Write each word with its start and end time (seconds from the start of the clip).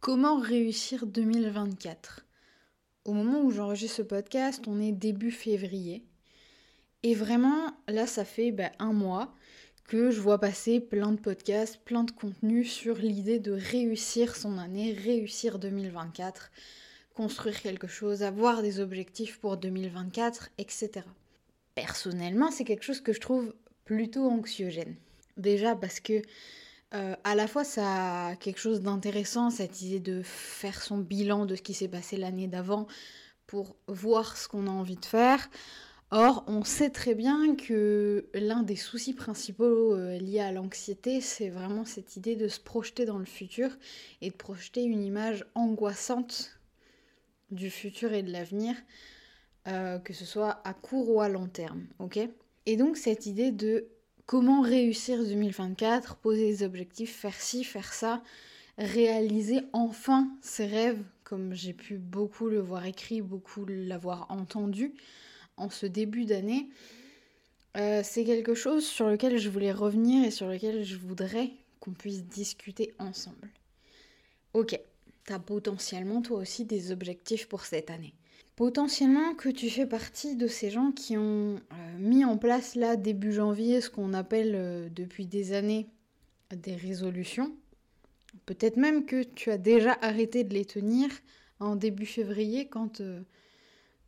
Comment 0.00 0.38
réussir 0.38 1.06
2024 1.06 2.24
Au 3.04 3.12
moment 3.12 3.42
où 3.42 3.50
j'enregistre 3.50 3.98
ce 3.98 4.02
podcast, 4.02 4.62
on 4.66 4.80
est 4.80 4.92
début 4.92 5.30
février. 5.30 6.06
Et 7.02 7.14
vraiment, 7.14 7.66
là, 7.86 8.06
ça 8.06 8.24
fait 8.24 8.50
ben, 8.50 8.70
un 8.78 8.94
mois 8.94 9.34
que 9.84 10.10
je 10.10 10.18
vois 10.18 10.40
passer 10.40 10.80
plein 10.80 11.12
de 11.12 11.20
podcasts, 11.20 11.76
plein 11.84 12.04
de 12.04 12.12
contenus 12.12 12.72
sur 12.72 12.96
l'idée 12.96 13.40
de 13.40 13.52
réussir 13.52 14.36
son 14.36 14.56
année, 14.56 14.94
réussir 14.94 15.58
2024, 15.58 16.50
construire 17.12 17.60
quelque 17.60 17.86
chose, 17.86 18.22
avoir 18.22 18.62
des 18.62 18.80
objectifs 18.80 19.38
pour 19.38 19.58
2024, 19.58 20.48
etc. 20.56 21.02
Personnellement, 21.74 22.50
c'est 22.50 22.64
quelque 22.64 22.84
chose 22.84 23.02
que 23.02 23.12
je 23.12 23.20
trouve 23.20 23.54
plutôt 23.84 24.30
anxiogène. 24.30 24.96
Déjà 25.36 25.76
parce 25.76 26.00
que 26.00 26.22
euh, 26.94 27.14
à 27.24 27.34
la 27.34 27.46
fois 27.46 27.64
ça 27.64 28.28
a 28.28 28.36
quelque 28.36 28.58
chose 28.58 28.80
d'intéressant, 28.80 29.50
cette 29.50 29.82
idée 29.82 30.00
de 30.00 30.22
faire 30.22 30.82
son 30.82 30.98
bilan 30.98 31.46
de 31.46 31.54
ce 31.54 31.62
qui 31.62 31.74
s'est 31.74 31.88
passé 31.88 32.16
l'année 32.16 32.48
d'avant 32.48 32.86
pour 33.46 33.76
voir 33.86 34.36
ce 34.36 34.48
qu'on 34.48 34.66
a 34.66 34.70
envie 34.70 34.96
de 34.96 35.04
faire. 35.04 35.48
Or, 36.12 36.42
on 36.48 36.64
sait 36.64 36.90
très 36.90 37.14
bien 37.14 37.54
que 37.54 38.28
l'un 38.34 38.64
des 38.64 38.74
soucis 38.74 39.14
principaux 39.14 39.94
euh, 39.94 40.18
liés 40.18 40.40
à 40.40 40.50
l'anxiété, 40.50 41.20
c'est 41.20 41.50
vraiment 41.50 41.84
cette 41.84 42.16
idée 42.16 42.34
de 42.34 42.48
se 42.48 42.58
projeter 42.58 43.04
dans 43.04 43.18
le 43.18 43.24
futur 43.24 43.70
et 44.20 44.30
de 44.30 44.34
projeter 44.34 44.82
une 44.82 45.04
image 45.04 45.44
angoissante 45.54 46.58
du 47.52 47.70
futur 47.70 48.12
et 48.12 48.24
de 48.24 48.32
l'avenir, 48.32 48.74
euh, 49.68 50.00
que 50.00 50.12
ce 50.12 50.24
soit 50.24 50.60
à 50.64 50.74
court 50.74 51.10
ou 51.10 51.20
à 51.20 51.28
long 51.28 51.46
terme, 51.46 51.86
ok? 52.00 52.18
Et 52.66 52.76
donc 52.76 52.96
cette 52.96 53.26
idée 53.26 53.52
de 53.52 53.86
comment 54.30 54.60
réussir 54.60 55.24
2024, 55.24 56.14
poser 56.14 56.46
des 56.46 56.62
objectifs, 56.62 57.16
faire 57.16 57.34
ci, 57.34 57.64
faire 57.64 57.92
ça, 57.92 58.22
réaliser 58.78 59.62
enfin 59.72 60.30
ses 60.40 60.66
rêves, 60.66 61.02
comme 61.24 61.52
j'ai 61.52 61.72
pu 61.72 61.98
beaucoup 61.98 62.46
le 62.46 62.60
voir 62.60 62.86
écrit, 62.86 63.22
beaucoup 63.22 63.64
l'avoir 63.66 64.30
entendu 64.30 64.94
en 65.56 65.68
ce 65.68 65.84
début 65.84 66.26
d'année. 66.26 66.68
Euh, 67.76 68.02
c'est 68.04 68.24
quelque 68.24 68.54
chose 68.54 68.86
sur 68.86 69.08
lequel 69.08 69.36
je 69.36 69.48
voulais 69.48 69.72
revenir 69.72 70.24
et 70.24 70.30
sur 70.30 70.46
lequel 70.46 70.84
je 70.84 70.94
voudrais 70.94 71.50
qu'on 71.80 71.90
puisse 71.90 72.22
discuter 72.22 72.94
ensemble. 73.00 73.50
Ok, 74.54 74.78
t'as 75.24 75.40
potentiellement 75.40 76.22
toi 76.22 76.38
aussi 76.38 76.64
des 76.64 76.92
objectifs 76.92 77.48
pour 77.48 77.64
cette 77.64 77.90
année. 77.90 78.14
Potentiellement 78.60 79.34
que 79.34 79.48
tu 79.48 79.70
fais 79.70 79.86
partie 79.86 80.36
de 80.36 80.46
ces 80.46 80.70
gens 80.70 80.92
qui 80.92 81.16
ont 81.16 81.56
euh, 81.56 81.98
mis 81.98 82.26
en 82.26 82.36
place 82.36 82.74
là 82.74 82.96
début 82.96 83.32
janvier 83.32 83.80
ce 83.80 83.88
qu'on 83.88 84.12
appelle 84.12 84.52
euh, 84.54 84.88
depuis 84.90 85.26
des 85.26 85.54
années 85.54 85.88
des 86.54 86.74
résolutions. 86.74 87.56
Peut-être 88.44 88.76
même 88.76 89.06
que 89.06 89.22
tu 89.22 89.50
as 89.50 89.56
déjà 89.56 89.96
arrêté 90.02 90.44
de 90.44 90.52
les 90.52 90.64
tenir 90.64 91.08
en 91.58 91.74
début 91.74 92.04
février 92.04 92.68
quand, 92.68 93.00
euh, 93.00 93.22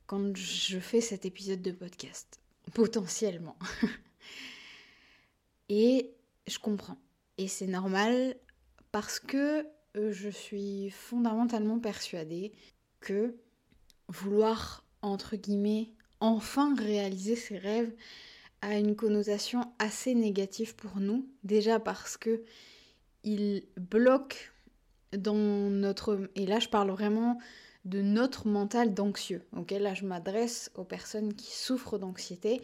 quand 0.07 0.37
je 0.37 0.79
fais 0.79 1.01
cet 1.01 1.25
épisode 1.25 1.63
de 1.63 1.73
podcast. 1.73 2.39
Potentiellement. 2.75 3.57
Et 5.69 6.11
je 6.47 6.59
comprends. 6.59 6.99
Et 7.39 7.49
c'est 7.49 7.67
normal 7.67 8.37
parce 8.91 9.19
que 9.19 9.67
je 9.95 10.29
suis 10.29 10.91
fondamentalement 10.91 11.79
persuadée 11.79 12.53
que 13.01 13.35
vouloir, 14.09 14.85
entre 15.03 15.37
guillemets, 15.37 15.91
enfin 16.21 16.75
réaliser 16.77 17.37
ses 17.37 17.59
rêves 17.59 17.93
a 18.61 18.79
une 18.79 18.95
connotation 18.95 19.73
assez 19.79 20.15
négative 20.15 20.77
pour 20.77 20.99
nous. 21.01 21.29
Déjà 21.43 21.81
parce 21.81 22.17
que 22.17 22.45
il 23.25 23.65
bloque 23.77 24.53
dans 25.17 25.35
notre... 25.35 26.31
Et 26.37 26.47
là, 26.47 26.59
je 26.61 26.69
parle 26.69 26.91
vraiment 26.91 27.39
de 27.85 28.01
notre 28.01 28.47
mental 28.47 28.95
d'anxieux. 28.95 29.43
Ok, 29.57 29.73
là, 29.73 29.95
je 29.95 30.05
m'adresse 30.05 30.71
aux 30.75 30.85
personnes 30.85 31.35
qui 31.35 31.51
souffrent 31.53 31.99
d'anxiété 31.99 32.61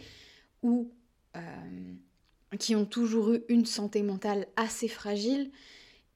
ou 0.63 0.93
euh, 1.37 1.95
qui 2.59 2.77
ont 2.77 2.87
toujours 2.87 3.33
eu 3.33 3.43
une 3.49 3.67
santé 3.67 4.03
mentale 4.03 4.47
assez 4.57 4.89
fragile 4.89 5.51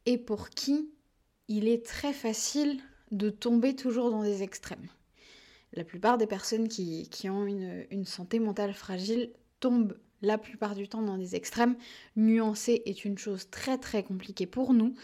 et 0.07 0.19
pour 0.19 0.51
qui 0.51 0.91
il 1.49 1.69
est 1.69 1.85
très 1.85 2.13
facile 2.13 2.81
de 3.11 3.29
tomber 3.29 3.75
toujours 3.75 4.11
dans 4.11 4.23
des 4.23 4.43
extrêmes 4.43 4.89
la 5.73 5.85
plupart 5.85 6.19
des 6.19 6.27
personnes 6.27 6.69
qui, 6.69 7.09
ont 7.29 7.47
une, 7.47 8.05
santé 8.05 8.39
mentale 8.39 8.75
fragile 8.75 9.31
tombent 9.61 9.97
la 10.21 10.39
plupart 10.39 10.75
du 10.75 10.89
temps 10.89 11.03
dans 11.03 11.19
des 11.19 11.35
extrêmes. 11.35 11.77
Nuancer 12.17 12.83
est 12.87 13.05
une 13.05 13.19
chose 13.19 13.49
très 13.51 13.79
très 13.79 14.03
compliquée 14.03 14.47
pour 14.47 14.75
nous. 14.75 14.95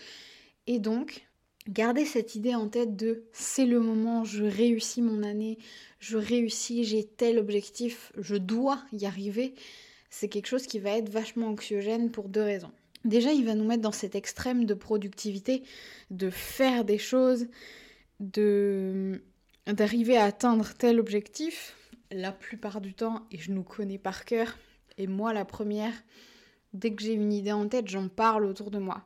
Et 0.66 0.78
donc, 0.78 1.26
garder 1.68 2.04
cette 2.04 2.34
idée 2.34 2.54
en 2.54 2.68
tête 2.68 2.96
de 2.96 3.24
c'est 3.32 3.66
le 3.66 3.80
moment, 3.80 4.24
je 4.24 4.44
réussis 4.44 5.02
mon 5.02 5.22
année, 5.22 5.58
je 5.98 6.18
réussis, 6.18 6.84
j'ai 6.84 7.04
tel 7.04 7.38
objectif, 7.38 8.12
je 8.18 8.36
dois 8.36 8.82
y 8.92 9.06
arriver, 9.06 9.54
c'est 10.10 10.28
quelque 10.28 10.46
chose 10.46 10.66
qui 10.66 10.78
va 10.78 10.90
être 10.90 11.08
vachement 11.08 11.48
anxiogène 11.48 12.10
pour 12.10 12.28
deux 12.28 12.42
raisons. 12.42 12.72
Déjà, 13.04 13.32
il 13.32 13.44
va 13.44 13.54
nous 13.54 13.64
mettre 13.64 13.82
dans 13.82 13.92
cet 13.92 14.14
extrême 14.14 14.64
de 14.64 14.74
productivité, 14.74 15.62
de 16.10 16.30
faire 16.30 16.84
des 16.84 16.98
choses, 16.98 17.46
de 18.20 19.22
d'arriver 19.72 20.16
à 20.16 20.24
atteindre 20.24 20.72
tel 20.74 20.98
objectif, 20.98 21.76
la 22.10 22.32
plupart 22.32 22.80
du 22.80 22.94
temps, 22.94 23.26
et 23.30 23.38
je 23.38 23.52
nous 23.52 23.62
connais 23.62 23.98
par 23.98 24.24
cœur, 24.24 24.56
et 24.96 25.06
moi 25.06 25.32
la 25.32 25.44
première, 25.44 25.92
dès 26.72 26.94
que 26.94 27.02
j'ai 27.02 27.12
une 27.12 27.32
idée 27.32 27.52
en 27.52 27.68
tête, 27.68 27.88
j'en 27.88 28.08
parle 28.08 28.44
autour 28.44 28.70
de 28.70 28.78
moi, 28.78 29.04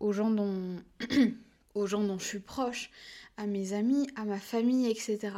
aux 0.00 0.12
gens 0.12 0.30
dont, 0.30 0.76
aux 1.74 1.86
gens 1.86 2.04
dont 2.04 2.18
je 2.18 2.24
suis 2.24 2.40
proche, 2.40 2.90
à 3.36 3.46
mes 3.46 3.72
amis, 3.72 4.06
à 4.16 4.24
ma 4.24 4.38
famille, 4.38 4.90
etc. 4.90 5.32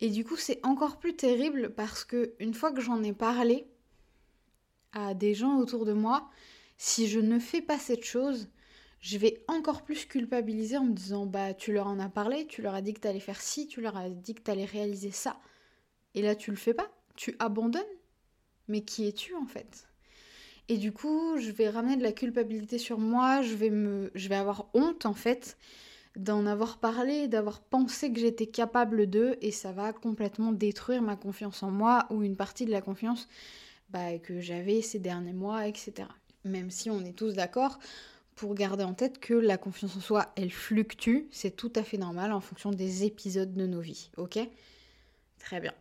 Et 0.00 0.10
du 0.10 0.24
coup, 0.24 0.36
c'est 0.36 0.64
encore 0.64 0.98
plus 0.98 1.16
terrible 1.16 1.72
parce 1.74 2.04
que 2.04 2.34
une 2.38 2.54
fois 2.54 2.72
que 2.72 2.80
j'en 2.80 3.02
ai 3.02 3.12
parlé 3.12 3.66
à 4.92 5.14
des 5.14 5.34
gens 5.34 5.58
autour 5.58 5.84
de 5.84 5.92
moi, 5.92 6.28
si 6.76 7.06
je 7.08 7.20
ne 7.20 7.38
fais 7.38 7.62
pas 7.62 7.78
cette 7.78 8.04
chose, 8.04 8.48
je 9.04 9.18
vais 9.18 9.44
encore 9.48 9.82
plus 9.82 10.06
culpabiliser 10.06 10.78
en 10.78 10.84
me 10.84 10.94
disant 10.94 11.26
bah 11.26 11.52
tu 11.52 11.74
leur 11.74 11.88
en 11.88 11.98
as 11.98 12.08
parlé, 12.08 12.46
tu 12.46 12.62
leur 12.62 12.74
as 12.74 12.80
dit 12.80 12.94
que 12.94 13.00
t'allais 13.00 13.20
faire 13.20 13.38
ci, 13.38 13.66
tu 13.66 13.82
leur 13.82 13.98
as 13.98 14.08
dit 14.08 14.34
que 14.34 14.40
t'allais 14.40 14.64
réaliser 14.64 15.10
ça. 15.10 15.36
Et 16.14 16.22
là 16.22 16.34
tu 16.34 16.50
le 16.50 16.56
fais 16.56 16.72
pas, 16.72 16.90
tu 17.14 17.36
abandonnes. 17.38 17.82
Mais 18.66 18.80
qui 18.80 19.06
es-tu 19.06 19.34
en 19.34 19.44
fait? 19.44 19.86
Et 20.68 20.78
du 20.78 20.90
coup, 20.90 21.36
je 21.36 21.50
vais 21.50 21.68
ramener 21.68 21.98
de 21.98 22.02
la 22.02 22.12
culpabilité 22.12 22.78
sur 22.78 22.98
moi, 22.98 23.42
je 23.42 23.54
vais 23.54 23.68
me 23.68 24.10
je 24.14 24.26
vais 24.30 24.36
avoir 24.36 24.70
honte 24.72 25.04
en 25.04 25.12
fait 25.12 25.58
d'en 26.16 26.46
avoir 26.46 26.78
parlé, 26.78 27.28
d'avoir 27.28 27.60
pensé 27.60 28.10
que 28.10 28.18
j'étais 28.18 28.46
capable 28.46 29.06
d'eux 29.06 29.36
et 29.42 29.50
ça 29.50 29.72
va 29.72 29.92
complètement 29.92 30.50
détruire 30.50 31.02
ma 31.02 31.16
confiance 31.16 31.62
en 31.62 31.70
moi 31.70 32.06
ou 32.08 32.22
une 32.22 32.36
partie 32.36 32.64
de 32.64 32.70
la 32.70 32.80
confiance 32.80 33.28
bah, 33.90 34.18
que 34.18 34.40
j'avais 34.40 34.80
ces 34.80 34.98
derniers 34.98 35.34
mois, 35.34 35.68
etc. 35.68 36.08
Même 36.44 36.70
si 36.70 36.88
on 36.88 37.04
est 37.04 37.12
tous 37.12 37.34
d'accord, 37.34 37.78
pour 38.34 38.54
garder 38.54 38.84
en 38.84 38.94
tête 38.94 39.18
que 39.18 39.34
la 39.34 39.58
confiance 39.58 39.96
en 39.96 40.00
soi, 40.00 40.32
elle 40.36 40.50
fluctue, 40.50 41.28
c'est 41.30 41.56
tout 41.56 41.72
à 41.76 41.82
fait 41.82 41.98
normal 41.98 42.32
en 42.32 42.40
fonction 42.40 42.70
des 42.70 43.04
épisodes 43.04 43.54
de 43.54 43.66
nos 43.66 43.80
vies, 43.80 44.10
ok? 44.16 44.38
Très 45.38 45.60
bien. 45.60 45.72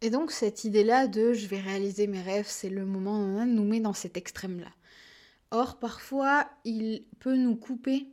Et 0.00 0.10
donc 0.10 0.32
cette 0.32 0.64
idée-là 0.64 1.06
de 1.06 1.32
je 1.32 1.46
vais 1.46 1.60
réaliser 1.60 2.06
mes 2.06 2.20
rêves, 2.20 2.48
c'est 2.48 2.70
le 2.70 2.84
moment 2.84 3.46
nous 3.46 3.64
met 3.64 3.80
dans 3.80 3.92
cet 3.92 4.16
extrême-là. 4.16 4.72
Or 5.50 5.78
parfois, 5.78 6.48
il 6.64 7.04
peut 7.20 7.36
nous 7.36 7.56
couper, 7.56 8.06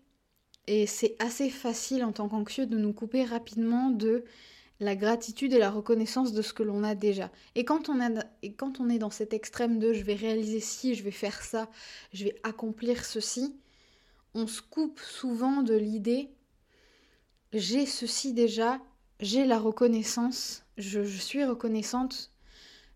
et 0.68 0.86
c'est 0.86 1.16
assez 1.20 1.50
facile 1.50 2.04
en 2.04 2.12
tant 2.12 2.30
qu'anxieux 2.30 2.66
de 2.66 2.78
nous 2.78 2.94
couper 2.94 3.24
rapidement 3.24 3.90
de 3.90 4.24
la 4.80 4.96
gratitude 4.96 5.54
et 5.54 5.58
la 5.58 5.72
reconnaissance 5.72 6.32
de 6.32 6.42
ce 6.42 6.54
que 6.54 6.64
l'on 6.64 6.84
a 6.84 6.96
déjà. 6.96 7.32
Et 7.56 7.66
quand 7.66 7.90
on, 7.90 8.00
a, 8.00 8.24
et 8.44 8.54
quand 8.54 8.80
on 8.80 8.90
est 8.90 9.00
dans 9.00 9.10
cet 9.10 9.34
extrême 9.34 9.80
de 9.80 9.94
je 9.94 10.04
vais 10.04 10.16
réaliser 10.16 10.60
ci, 10.60 10.96
je 10.96 11.04
vais 11.04 11.12
faire 11.12 11.42
ça, 11.42 11.70
je 12.14 12.26
vais 12.26 12.36
accomplir 12.44 13.04
ceci, 13.04 13.56
on 14.40 14.48
se 14.48 14.62
coupe 14.62 15.00
souvent 15.00 15.62
de 15.62 15.76
l'idée 15.76 16.30
j'ai 17.52 17.86
ceci 17.88 18.34
déjà, 18.34 18.80
j'ai 19.20 19.46
la 19.46 19.58
reconnaissance, 19.58 20.64
je, 20.78 21.04
je 21.04 21.18
suis 21.18 21.44
reconnaissante 21.44 22.32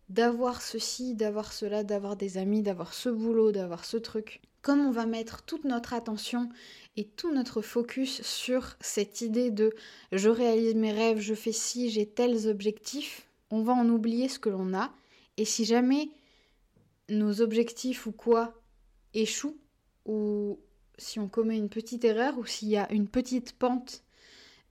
d'avoir 0.10 0.62
ceci, 0.62 1.16
d'avoir 1.16 1.51
cela, 1.51 1.84
d'avoir 1.84 2.16
des 2.16 2.38
amis, 2.38 2.62
d'avoir 2.62 2.94
ce 2.94 3.10
boulot, 3.10 3.51
d'avoir 3.51 3.84
ce 3.84 3.98
truc. 3.98 4.42
Comme 4.62 4.81
on 4.81 4.92
va 4.92 5.07
mettre 5.07 5.44
toute 5.44 5.66
notre 5.66 5.94
attention 5.94 6.50
et 6.98 7.06
tout 7.06 7.34
notre 7.34 7.62
focus 7.62 8.22
sur 8.22 8.78
cette 8.80 9.22
idée 9.22 9.50
de 9.50 9.74
je 10.12 10.30
réalise 10.30 10.75
mes 10.75 10.92
rêves, 10.92 11.19
je 11.19 11.34
fais 11.34 11.51
ci, 11.51 11.90
j'ai 11.90 12.06
tels 12.06 12.48
objectifs, 12.48 13.28
on 13.50 13.63
va 13.63 13.74
en 13.74 13.90
oublier 13.90 14.30
ce 14.30 14.38
que 14.38 14.50
l'on 14.50 14.74
a. 14.75 14.94
Et 15.38 15.45
si 15.45 15.66
jamais 15.66 16.10
nos 17.10 17.42
objectifs 17.42 18.06
ou 18.06 18.12
quoi 18.12 18.54
échouent, 19.16 19.57
ou 20.06 20.60
si 20.98 21.19
on 21.19 21.28
commet 21.28 21.57
une 21.57 21.69
petite 21.69 22.06
erreur, 22.06 22.38
ou 22.38 22.45
s'il 22.45 22.69
y 22.69 22.78
a 22.78 22.92
une 22.92 23.07
petite 23.07 23.54
pente 23.54 24.04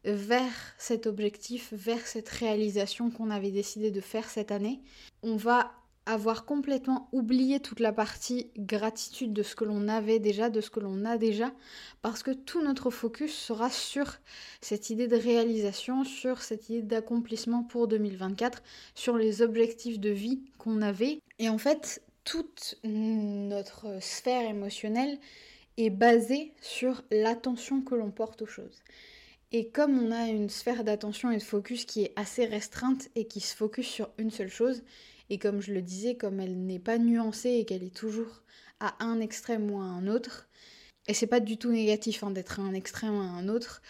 vers 0.04 0.74
cet 0.78 1.06
objectif, 1.06 1.72
vers 1.72 2.06
cette 2.06 2.28
réalisation 2.28 3.10
qu'on 3.10 3.30
avait 3.30 3.50
décidé 3.50 3.90
de 3.90 4.00
faire 4.00 4.28
cette 4.28 4.50
année, 4.50 4.80
on 5.22 5.36
va 5.36 5.72
avoir 6.06 6.44
complètement 6.44 7.08
oublié 7.12 7.60
toute 7.60 7.78
la 7.78 7.92
partie 7.92 8.50
gratitude 8.58 9.32
de 9.32 9.44
ce 9.44 9.54
que 9.54 9.64
l'on 9.64 9.86
avait 9.86 10.18
déjà, 10.18 10.50
de 10.50 10.60
ce 10.60 10.70
que 10.70 10.80
l'on 10.80 11.04
a 11.04 11.16
déjà, 11.16 11.52
parce 12.02 12.24
que 12.24 12.32
tout 12.32 12.60
notre 12.60 12.90
focus 12.90 13.32
sera 13.32 13.70
sur 13.70 14.18
cette 14.60 14.90
idée 14.90 15.06
de 15.06 15.16
réalisation, 15.16 16.02
sur 16.02 16.42
cette 16.42 16.68
idée 16.68 16.82
d'accomplissement 16.82 17.62
pour 17.62 17.86
2024, 17.86 18.62
sur 18.96 19.16
les 19.16 19.42
objectifs 19.42 20.00
de 20.00 20.10
vie 20.10 20.40
qu'on 20.58 20.82
avait. 20.82 21.20
Et 21.38 21.48
en 21.48 21.58
fait, 21.58 22.02
toute 22.24 22.78
notre 22.82 23.86
sphère 24.00 24.48
émotionnelle 24.48 25.18
est 25.76 25.90
basée 25.90 26.52
sur 26.60 27.02
l'attention 27.10 27.80
que 27.82 27.94
l'on 27.94 28.10
porte 28.10 28.42
aux 28.42 28.46
choses. 28.46 28.82
Et 29.52 29.68
comme 29.68 29.98
on 29.98 30.10
a 30.10 30.28
une 30.28 30.48
sphère 30.48 30.82
d'attention 30.84 31.30
et 31.30 31.36
de 31.36 31.42
focus 31.42 31.84
qui 31.84 32.04
est 32.04 32.12
assez 32.16 32.46
restreinte 32.46 33.08
et 33.14 33.26
qui 33.26 33.40
se 33.40 33.54
focus 33.54 33.86
sur 33.86 34.10
une 34.18 34.30
seule 34.30 34.48
chose, 34.48 34.82
et 35.28 35.38
comme 35.38 35.60
je 35.60 35.72
le 35.72 35.82
disais, 35.82 36.14
comme 36.14 36.40
elle 36.40 36.66
n'est 36.66 36.78
pas 36.78 36.98
nuancée 36.98 37.50
et 37.50 37.64
qu'elle 37.64 37.82
est 37.82 37.94
toujours 37.94 38.42
à 38.80 39.02
un 39.04 39.20
extrême 39.20 39.70
ou 39.70 39.78
à 39.78 39.84
un 39.84 40.06
autre, 40.06 40.48
et 41.06 41.14
c'est 41.14 41.26
pas 41.26 41.40
du 41.40 41.58
tout 41.58 41.70
négatif 41.70 42.22
hein, 42.22 42.30
d'être 42.30 42.60
à 42.60 42.62
un 42.62 42.74
extrême 42.74 43.16
ou 43.16 43.20
à 43.20 43.24
un 43.24 43.48
autre, 43.48 43.82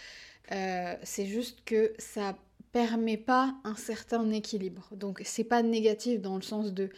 euh, 0.50 0.94
c'est 1.02 1.26
juste 1.26 1.60
que 1.64 1.92
ça 1.98 2.36
permet 2.72 3.18
pas 3.18 3.54
un 3.64 3.76
certain 3.76 4.30
équilibre. 4.30 4.88
Donc 4.92 5.20
c'est 5.24 5.44
pas 5.44 5.62
négatif 5.62 6.20
dans 6.20 6.36
le 6.36 6.42
sens 6.42 6.72
de 6.72 6.90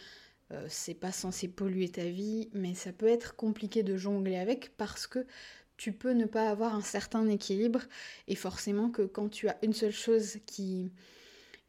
euh, 0.51 0.65
c'est 0.69 0.93
pas 0.93 1.11
censé 1.11 1.47
polluer 1.47 1.89
ta 1.89 2.05
vie, 2.05 2.49
mais 2.53 2.75
ça 2.75 2.91
peut 2.91 3.07
être 3.07 3.35
compliqué 3.35 3.83
de 3.83 3.97
jongler 3.97 4.37
avec 4.37 4.75
parce 4.77 5.07
que 5.07 5.25
tu 5.77 5.91
peux 5.91 6.11
ne 6.11 6.25
pas 6.25 6.49
avoir 6.49 6.75
un 6.75 6.81
certain 6.81 7.27
équilibre 7.27 7.81
et 8.27 8.35
forcément 8.35 8.89
que 8.89 9.01
quand 9.01 9.29
tu 9.29 9.49
as 9.49 9.57
une 9.63 9.73
seule 9.73 9.91
chose 9.91 10.37
qui, 10.45 10.91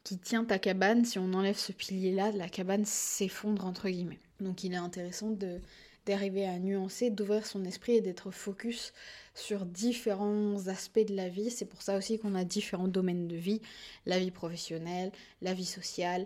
qui 0.03 0.17
tient 0.17 0.45
ta 0.45 0.59
cabane, 0.59 1.05
si 1.05 1.19
on 1.19 1.33
enlève 1.33 1.57
ce 1.57 1.71
pilier-là, 1.71 2.31
la 2.31 2.49
cabane 2.49 2.85
s'effondre 2.85 3.65
entre 3.65 3.89
guillemets. 3.89 4.19
Donc 4.39 4.63
il 4.63 4.73
est 4.73 4.77
intéressant 4.77 5.31
de 5.31 5.59
d'arriver 6.05 6.45
à 6.45 6.57
nuancer, 6.57 7.09
d'ouvrir 7.09 7.45
son 7.45 7.65
esprit 7.65 7.97
et 7.97 8.01
d'être 8.01 8.31
focus 8.31 8.93
sur 9.35 9.65
différents 9.65 10.67
aspects 10.69 11.05
de 11.05 11.13
la 11.13 11.27
vie. 11.27 11.51
C'est 11.51 11.65
pour 11.65 11.81
ça 11.81 11.97
aussi 11.97 12.17
qu'on 12.17 12.33
a 12.33 12.45
différents 12.45 12.87
domaines 12.87 13.27
de 13.27 13.35
vie, 13.35 13.61
la 14.05 14.17
vie 14.17 14.31
professionnelle, 14.31 15.11
la 15.41 15.53
vie 15.53 15.65
sociale, 15.65 16.25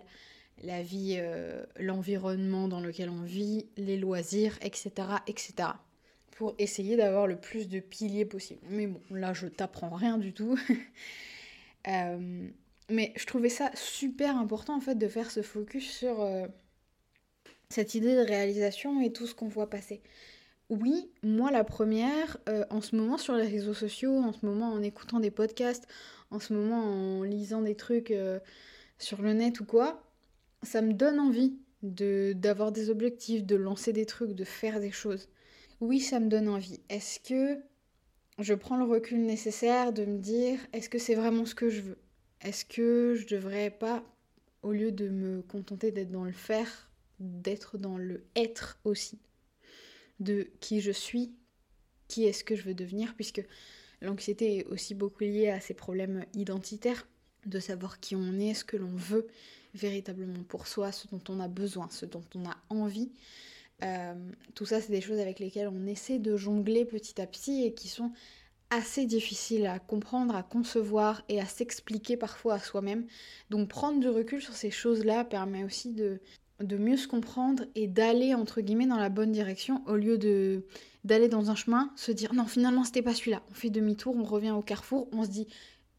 la 0.62 0.82
vie, 0.82 1.16
euh, 1.18 1.64
l'environnement 1.78 2.68
dans 2.68 2.80
lequel 2.80 3.10
on 3.10 3.22
vit, 3.22 3.66
les 3.76 3.96
loisirs, 3.96 4.58
etc., 4.62 4.90
etc. 5.26 5.68
Pour 6.30 6.54
essayer 6.58 6.96
d'avoir 6.96 7.26
le 7.26 7.36
plus 7.36 7.68
de 7.68 7.80
piliers 7.80 8.24
possible. 8.24 8.60
Mais 8.68 8.86
bon, 8.86 9.00
là, 9.10 9.34
je 9.34 9.46
t'apprends 9.46 9.90
rien 9.90 10.18
du 10.18 10.32
tout. 10.32 10.58
Euh, 11.88 12.46
mais 12.90 13.12
je 13.16 13.26
trouvais 13.26 13.48
ça 13.48 13.72
super 13.74 14.36
important, 14.36 14.76
en 14.76 14.80
fait, 14.80 14.94
de 14.94 15.08
faire 15.08 15.32
ce 15.32 15.42
focus 15.42 15.90
sur 15.90 16.22
euh, 16.22 16.46
cette 17.70 17.96
idée 17.96 18.14
de 18.14 18.20
réalisation 18.20 19.00
et 19.00 19.12
tout 19.12 19.26
ce 19.26 19.34
qu'on 19.34 19.48
voit 19.48 19.68
passer. 19.68 20.00
Oui, 20.68 21.10
moi 21.24 21.50
la 21.50 21.64
première, 21.64 22.38
en 22.70 22.80
ce 22.80 22.94
moment 22.94 23.18
sur 23.18 23.34
les 23.34 23.48
réseaux 23.48 23.74
sociaux, 23.74 24.16
en 24.16 24.32
ce 24.32 24.46
moment 24.46 24.70
en 24.70 24.80
écoutant 24.80 25.18
des 25.18 25.32
podcasts, 25.32 25.88
en 26.30 26.38
ce 26.38 26.54
moment 26.54 26.84
en 26.84 27.24
lisant 27.24 27.62
des 27.62 27.74
trucs 27.74 28.14
sur 28.98 29.22
le 29.22 29.32
net 29.32 29.58
ou 29.58 29.64
quoi, 29.64 30.11
ça 30.62 30.82
me 30.82 30.92
donne 30.92 31.18
envie 31.18 31.56
de 31.82 32.32
d'avoir 32.36 32.72
des 32.72 32.90
objectifs, 32.90 33.44
de 33.44 33.56
lancer 33.56 33.92
des 33.92 34.06
trucs, 34.06 34.32
de 34.32 34.44
faire 34.44 34.80
des 34.80 34.92
choses. 34.92 35.28
Oui, 35.80 36.00
ça 36.00 36.20
me 36.20 36.28
donne 36.28 36.48
envie. 36.48 36.80
Est-ce 36.88 37.18
que 37.20 37.60
je 38.38 38.54
prends 38.54 38.76
le 38.76 38.84
recul 38.84 39.20
nécessaire 39.22 39.92
de 39.92 40.04
me 40.04 40.18
dire 40.18 40.58
est-ce 40.72 40.88
que 40.88 40.98
c'est 40.98 41.14
vraiment 41.14 41.44
ce 41.44 41.54
que 41.54 41.68
je 41.68 41.80
veux? 41.80 41.98
Est-ce 42.40 42.64
que 42.64 43.14
je 43.14 43.26
devrais 43.26 43.70
pas 43.70 44.04
au 44.62 44.72
lieu 44.72 44.92
de 44.92 45.08
me 45.08 45.42
contenter 45.42 45.90
d'être 45.90 46.10
dans 46.10 46.24
le 46.24 46.32
faire, 46.32 46.90
d'être 47.18 47.78
dans 47.78 47.98
le 47.98 48.24
être 48.36 48.78
aussi? 48.84 49.18
De 50.20 50.48
qui 50.60 50.80
je 50.80 50.92
suis, 50.92 51.32
qui 52.06 52.24
est-ce 52.24 52.44
que 52.44 52.54
je 52.54 52.62
veux 52.62 52.74
devenir? 52.74 53.14
Puisque 53.16 53.42
l'anxiété 54.00 54.58
est 54.58 54.64
aussi 54.66 54.94
beaucoup 54.94 55.24
liée 55.24 55.48
à 55.48 55.60
ces 55.60 55.74
problèmes 55.74 56.24
identitaires 56.34 57.08
de 57.46 57.58
savoir 57.58 57.98
qui 57.98 58.14
on 58.14 58.38
est, 58.38 58.54
ce 58.54 58.64
que 58.64 58.76
l'on 58.76 58.94
veut 58.94 59.26
véritablement 59.74 60.42
pour 60.48 60.66
soi, 60.66 60.92
ce 60.92 61.08
dont 61.08 61.22
on 61.28 61.40
a 61.40 61.48
besoin, 61.48 61.88
ce 61.90 62.06
dont 62.06 62.24
on 62.34 62.44
a 62.44 62.56
envie. 62.70 63.10
Euh, 63.82 64.14
tout 64.54 64.66
ça, 64.66 64.80
c'est 64.80 64.92
des 64.92 65.00
choses 65.00 65.18
avec 65.18 65.38
lesquelles 65.38 65.68
on 65.68 65.86
essaie 65.86 66.18
de 66.18 66.36
jongler 66.36 66.84
petit 66.84 67.20
à 67.20 67.26
petit 67.26 67.64
et 67.64 67.74
qui 67.74 67.88
sont 67.88 68.12
assez 68.70 69.04
difficiles 69.04 69.66
à 69.66 69.78
comprendre, 69.78 70.34
à 70.34 70.42
concevoir 70.42 71.22
et 71.28 71.40
à 71.40 71.46
s'expliquer 71.46 72.16
parfois 72.16 72.54
à 72.54 72.58
soi-même. 72.58 73.06
Donc 73.50 73.68
prendre 73.68 74.00
du 74.00 74.08
recul 74.08 74.40
sur 74.40 74.54
ces 74.54 74.70
choses-là 74.70 75.24
permet 75.24 75.62
aussi 75.62 75.92
de, 75.92 76.20
de 76.60 76.76
mieux 76.78 76.96
se 76.96 77.06
comprendre 77.06 77.64
et 77.74 77.86
d'aller 77.86 78.34
entre 78.34 78.60
guillemets 78.62 78.86
dans 78.86 78.96
la 78.96 79.10
bonne 79.10 79.32
direction 79.32 79.82
au 79.86 79.96
lieu 79.96 80.18
de 80.18 80.64
d'aller 81.04 81.28
dans 81.28 81.50
un 81.50 81.56
chemin, 81.56 81.90
se 81.96 82.12
dire 82.12 82.32
non 82.32 82.46
finalement 82.46 82.84
c'était 82.84 83.02
pas 83.02 83.14
celui-là. 83.14 83.42
On 83.50 83.54
fait 83.54 83.70
demi-tour, 83.70 84.16
on 84.16 84.22
revient 84.22 84.52
au 84.52 84.62
carrefour, 84.62 85.08
on 85.12 85.24
se 85.24 85.28
dit 85.30 85.48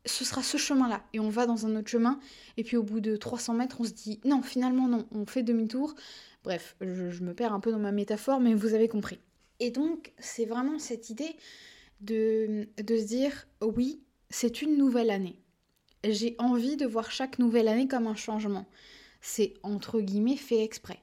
ce 0.06 0.26
sera 0.26 0.44
ce 0.44 0.58
chemin-là. 0.58 1.04
Et 1.14 1.20
on 1.20 1.30
va 1.30 1.46
dans 1.46 1.66
un 1.66 1.76
autre 1.76 1.90
chemin. 1.90 2.20
Et 2.58 2.64
puis 2.64 2.78
au 2.78 2.84
bout 2.84 3.00
de 3.00 3.16
300 3.16 3.54
mètres, 3.54 3.78
on 3.80 3.84
se 3.84 3.92
dit 3.92 4.20
non, 4.26 4.42
finalement 4.42 4.88
non, 4.88 5.08
on 5.12 5.26
fait 5.26 5.44
demi-tour. 5.44 5.96
Bref, 6.44 6.76
je, 6.82 7.24
me 7.24 7.34
perds 7.34 7.54
un 7.54 7.60
peu 7.60 7.72
dans 7.72 7.80
ma 7.80 7.92
métaphore, 7.92 8.40
mais 8.40 8.54
vous 8.54 8.74
avez 8.74 8.90
compris. 8.90 9.20
Et 9.60 9.72
donc, 9.72 10.12
c'est 10.20 10.46
vraiment 10.46 10.78
cette 10.78 11.10
idée 11.10 11.36
de, 12.02 12.68
de 12.82 12.98
se 12.98 13.06
dire 13.06 13.48
oui, 13.62 14.02
c'est 14.30 14.62
une 14.62 14.78
nouvelle 14.78 15.10
année. 15.10 15.40
J'ai 16.04 16.36
envie 16.38 16.76
de 16.76 16.86
voir 16.86 17.12
chaque 17.12 17.40
nouvelle 17.40 17.70
année 17.70 17.88
comme 17.88 18.08
un 18.08 18.16
changement. 18.16 18.66
C'est 19.22 19.54
entre 19.64 20.02
guillemets 20.02 20.36
fait 20.36 20.64
exprès. 20.64 21.00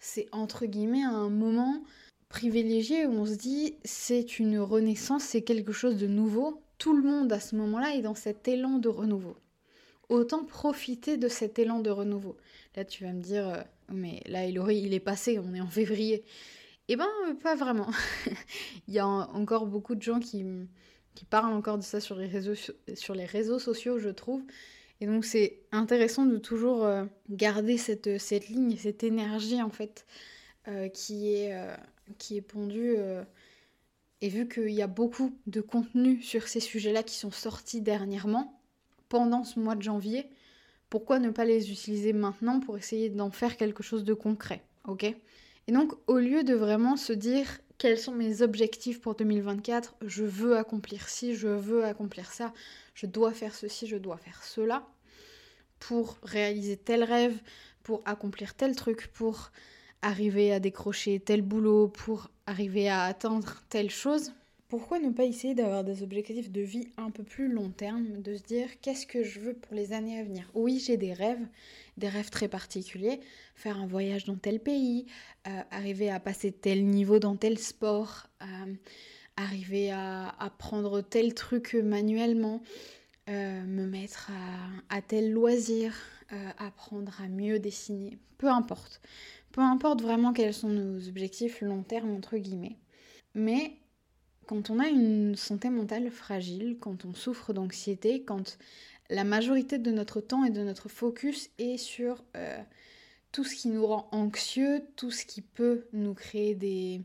C'est 0.00 0.26
entre 0.32 0.66
guillemets 0.66 1.04
un 1.04 1.30
moment 1.30 1.84
privilégié 2.28 3.06
où 3.06 3.12
on 3.12 3.26
se 3.26 3.34
dit 3.34 3.76
c'est 3.84 4.40
une 4.40 4.58
renaissance, 4.58 5.22
c'est 5.22 5.42
quelque 5.42 5.72
chose 5.72 5.96
de 5.96 6.08
nouveau, 6.08 6.60
tout 6.78 6.96
le 6.96 7.02
monde 7.02 7.32
à 7.32 7.40
ce 7.40 7.56
moment-là 7.56 7.94
est 7.94 8.02
dans 8.02 8.14
cet 8.14 8.48
élan 8.48 8.78
de 8.78 8.88
renouveau. 8.88 9.36
Autant 10.08 10.44
profiter 10.44 11.16
de 11.16 11.28
cet 11.28 11.58
élan 11.58 11.80
de 11.80 11.90
renouveau. 11.90 12.36
Là, 12.76 12.84
tu 12.84 13.04
vas 13.04 13.12
me 13.12 13.20
dire, 13.20 13.48
euh, 13.48 13.62
mais 13.92 14.22
là, 14.26 14.44
Elori, 14.44 14.78
il 14.78 14.94
est 14.94 15.00
passé, 15.00 15.38
on 15.38 15.54
est 15.54 15.60
en 15.60 15.68
février. 15.68 16.24
Eh 16.88 16.96
ben, 16.96 17.08
euh, 17.28 17.34
pas 17.34 17.56
vraiment. 17.56 17.90
il 18.88 18.94
y 18.94 18.98
a 18.98 19.06
encore 19.06 19.66
beaucoup 19.66 19.94
de 19.94 20.02
gens 20.02 20.20
qui, 20.20 20.44
parlent 21.28 21.54
encore 21.54 21.78
de 21.78 21.82
ça 21.82 22.00
sur 22.00 22.16
les 22.16 22.26
réseaux, 22.26 22.54
sur 22.94 23.14
les 23.14 23.24
réseaux 23.24 23.58
sociaux, 23.58 23.98
je 23.98 24.10
trouve. 24.10 24.42
Et 25.00 25.06
donc, 25.06 25.24
c'est 25.24 25.60
intéressant 25.72 26.24
de 26.24 26.38
toujours 26.38 26.84
euh, 26.84 27.04
garder 27.28 27.76
cette, 27.76 28.18
cette 28.18 28.48
ligne, 28.48 28.76
cette 28.76 29.02
énergie, 29.02 29.62
en 29.62 29.70
fait, 29.70 30.06
qui, 30.92 31.32
est, 31.32 31.56
qui 32.18 32.38
est 32.38 32.42
pondue 32.42 32.96
et 34.22 34.28
vu 34.28 34.48
qu'il 34.48 34.70
y 34.70 34.82
a 34.82 34.86
beaucoup 34.86 35.36
de 35.46 35.60
contenu 35.60 36.22
sur 36.22 36.48
ces 36.48 36.60
sujets-là 36.60 37.02
qui 37.02 37.16
sont 37.16 37.30
sortis 37.30 37.80
dernièrement, 37.80 38.60
pendant 39.08 39.44
ce 39.44 39.60
mois 39.60 39.74
de 39.74 39.82
janvier, 39.82 40.28
pourquoi 40.90 41.18
ne 41.18 41.30
pas 41.30 41.44
les 41.44 41.70
utiliser 41.70 42.12
maintenant 42.12 42.60
pour 42.60 42.78
essayer 42.78 43.08
d'en 43.08 43.30
faire 43.30 43.56
quelque 43.56 43.82
chose 43.82 44.04
de 44.04 44.14
concret, 44.14 44.62
ok? 44.86 45.04
Et 45.04 45.72
donc, 45.72 45.92
au 46.06 46.18
lieu 46.18 46.44
de 46.44 46.54
vraiment 46.54 46.96
se 46.96 47.12
dire 47.12 47.46
quels 47.78 47.98
sont 47.98 48.12
mes 48.12 48.40
objectifs 48.40 49.00
pour 49.00 49.14
2024, 49.14 49.96
je 50.06 50.24
veux 50.24 50.56
accomplir 50.56 51.08
ci, 51.08 51.34
je 51.34 51.48
veux 51.48 51.84
accomplir 51.84 52.32
ça, 52.32 52.52
je 52.94 53.06
dois 53.06 53.32
faire 53.32 53.54
ceci, 53.54 53.86
je 53.86 53.96
dois 53.96 54.16
faire 54.16 54.42
cela, 54.44 54.86
pour 55.78 56.18
réaliser 56.22 56.76
tel 56.76 57.04
rêve, 57.04 57.38
pour 57.82 58.02
accomplir 58.06 58.54
tel 58.54 58.74
truc, 58.74 59.08
pour 59.12 59.50
arriver 60.06 60.52
à 60.52 60.60
décrocher 60.60 61.18
tel 61.18 61.42
boulot, 61.42 61.88
pour 61.88 62.30
arriver 62.46 62.88
à 62.88 63.02
atteindre 63.02 63.56
telle 63.68 63.90
chose, 63.90 64.32
pourquoi 64.68 65.00
ne 65.00 65.10
pas 65.10 65.24
essayer 65.24 65.54
d'avoir 65.54 65.82
des 65.82 66.04
objectifs 66.04 66.50
de 66.50 66.60
vie 66.60 66.88
un 66.96 67.10
peu 67.10 67.24
plus 67.24 67.48
long 67.48 67.70
terme, 67.70 68.22
de 68.22 68.36
se 68.36 68.42
dire 68.42 68.68
qu'est-ce 68.80 69.04
que 69.04 69.24
je 69.24 69.40
veux 69.40 69.54
pour 69.54 69.74
les 69.74 69.92
années 69.92 70.20
à 70.20 70.22
venir? 70.22 70.48
Oui, 70.54 70.80
j'ai 70.84 70.96
des 70.96 71.12
rêves, 71.12 71.44
des 71.96 72.08
rêves 72.08 72.30
très 72.30 72.46
particuliers, 72.46 73.18
faire 73.56 73.80
un 73.80 73.88
voyage 73.88 74.24
dans 74.26 74.36
tel 74.36 74.60
pays, 74.60 75.06
euh, 75.48 75.60
arriver 75.72 76.08
à 76.08 76.20
passer 76.20 76.52
tel 76.52 76.86
niveau 76.86 77.18
dans 77.18 77.34
tel 77.34 77.58
sport, 77.58 78.28
euh, 78.42 78.74
arriver 79.36 79.90
à 79.90 80.28
apprendre 80.38 81.00
tel 81.00 81.34
truc 81.34 81.74
manuellement, 81.74 82.62
euh, 83.28 83.64
me 83.64 83.86
mettre 83.86 84.30
à, 84.30 84.96
à 84.96 85.02
tel 85.02 85.32
loisir, 85.32 85.94
apprendre 86.58 87.20
à 87.22 87.28
mieux 87.28 87.60
dessiner, 87.60 88.18
peu 88.36 88.48
importe. 88.48 89.00
Peu 89.56 89.62
importe 89.62 90.02
vraiment 90.02 90.34
quels 90.34 90.52
sont 90.52 90.68
nos 90.68 91.08
objectifs 91.08 91.62
long 91.62 91.82
terme, 91.82 92.10
entre 92.10 92.36
guillemets. 92.36 92.76
Mais 93.34 93.72
quand 94.44 94.68
on 94.68 94.78
a 94.78 94.86
une 94.86 95.34
santé 95.34 95.70
mentale 95.70 96.10
fragile, 96.10 96.76
quand 96.78 97.06
on 97.06 97.14
souffre 97.14 97.54
d'anxiété, 97.54 98.22
quand 98.22 98.58
la 99.08 99.24
majorité 99.24 99.78
de 99.78 99.90
notre 99.90 100.20
temps 100.20 100.44
et 100.44 100.50
de 100.50 100.60
notre 100.60 100.90
focus 100.90 101.48
est 101.58 101.78
sur 101.78 102.22
euh, 102.36 102.58
tout 103.32 103.44
ce 103.44 103.54
qui 103.54 103.68
nous 103.68 103.86
rend 103.86 104.10
anxieux, 104.12 104.82
tout 104.94 105.10
ce 105.10 105.24
qui 105.24 105.40
peut 105.40 105.86
nous 105.94 106.12
créer 106.12 106.54
des, 106.54 107.00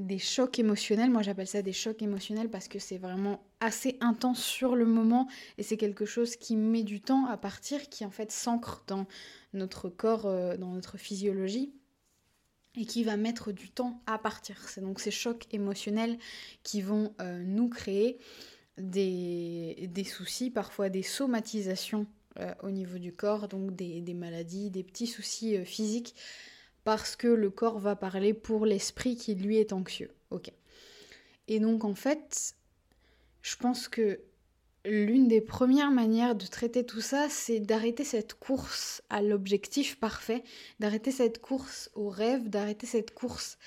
des 0.00 0.18
chocs 0.18 0.58
émotionnels. 0.58 1.10
Moi, 1.10 1.22
j'appelle 1.22 1.46
ça 1.46 1.62
des 1.62 1.72
chocs 1.72 2.02
émotionnels 2.02 2.48
parce 2.48 2.68
que 2.68 2.78
c'est 2.78 2.98
vraiment 2.98 3.42
assez 3.60 3.96
intense 4.00 4.42
sur 4.42 4.74
le 4.74 4.86
moment 4.86 5.28
et 5.58 5.62
c'est 5.62 5.76
quelque 5.76 6.06
chose 6.06 6.36
qui 6.36 6.56
met 6.56 6.82
du 6.82 7.00
temps 7.00 7.26
à 7.26 7.36
partir, 7.36 7.88
qui 7.88 8.04
en 8.04 8.10
fait 8.10 8.32
s'ancre 8.32 8.82
dans 8.86 9.06
notre 9.52 9.88
corps, 9.88 10.26
euh, 10.26 10.56
dans 10.56 10.70
notre 10.70 10.96
physiologie 10.96 11.72
et 12.76 12.86
qui 12.86 13.04
va 13.04 13.16
mettre 13.16 13.52
du 13.52 13.70
temps 13.70 14.00
à 14.06 14.18
partir. 14.18 14.68
C'est 14.68 14.80
donc 14.80 15.00
ces 15.00 15.10
chocs 15.10 15.46
émotionnels 15.52 16.18
qui 16.62 16.80
vont 16.80 17.12
euh, 17.20 17.42
nous 17.44 17.68
créer 17.68 18.18
des, 18.78 19.90
soucis, 20.06 20.50
parfois 20.50 20.88
des 20.88 21.02
somatisations 21.02 22.06
euh, 22.38 22.54
au 22.62 22.70
niveau 22.70 22.98
du 22.98 23.12
corps, 23.12 23.48
donc 23.48 23.74
des 23.74 24.14
maladies, 24.14 24.70
des 24.70 24.84
petits 24.84 25.08
soucis 25.08 25.62
physiques 25.64 26.14
parce 26.84 27.16
que 27.16 27.28
le 27.28 27.50
corps 27.50 27.78
va 27.78 27.96
parler 27.96 28.34
pour 28.34 28.66
l'esprit 28.66 29.16
qui 29.16 29.34
lui 29.34 29.58
est 29.58 29.72
anxieux. 29.72 30.10
Ok. 30.30 30.50
Et 31.48 31.60
donc 31.60 31.84
en 31.84 31.94
fait, 31.94 32.54
je 33.42 33.56
pense 33.56 33.88
que 33.88 34.20
l'une 34.84 35.28
des 35.28 35.40
premières 35.40 35.90
manières 35.90 36.34
de 36.34 36.46
traiter 36.46 36.84
tout 36.84 37.00
ça, 37.00 37.28
c'est 37.28 37.60
d'arrêter 37.60 38.04
cette 38.04 38.34
course 38.34 39.02
à 39.10 39.22
l'objectif 39.22 39.98
parfait, 39.98 40.42
d'arrêter 40.78 41.10
cette 41.10 41.40
course 41.40 41.90
au 41.94 42.08
rêve, 42.08 42.48
d'arrêter 42.48 42.86
cette 42.86 43.12
course 43.12 43.58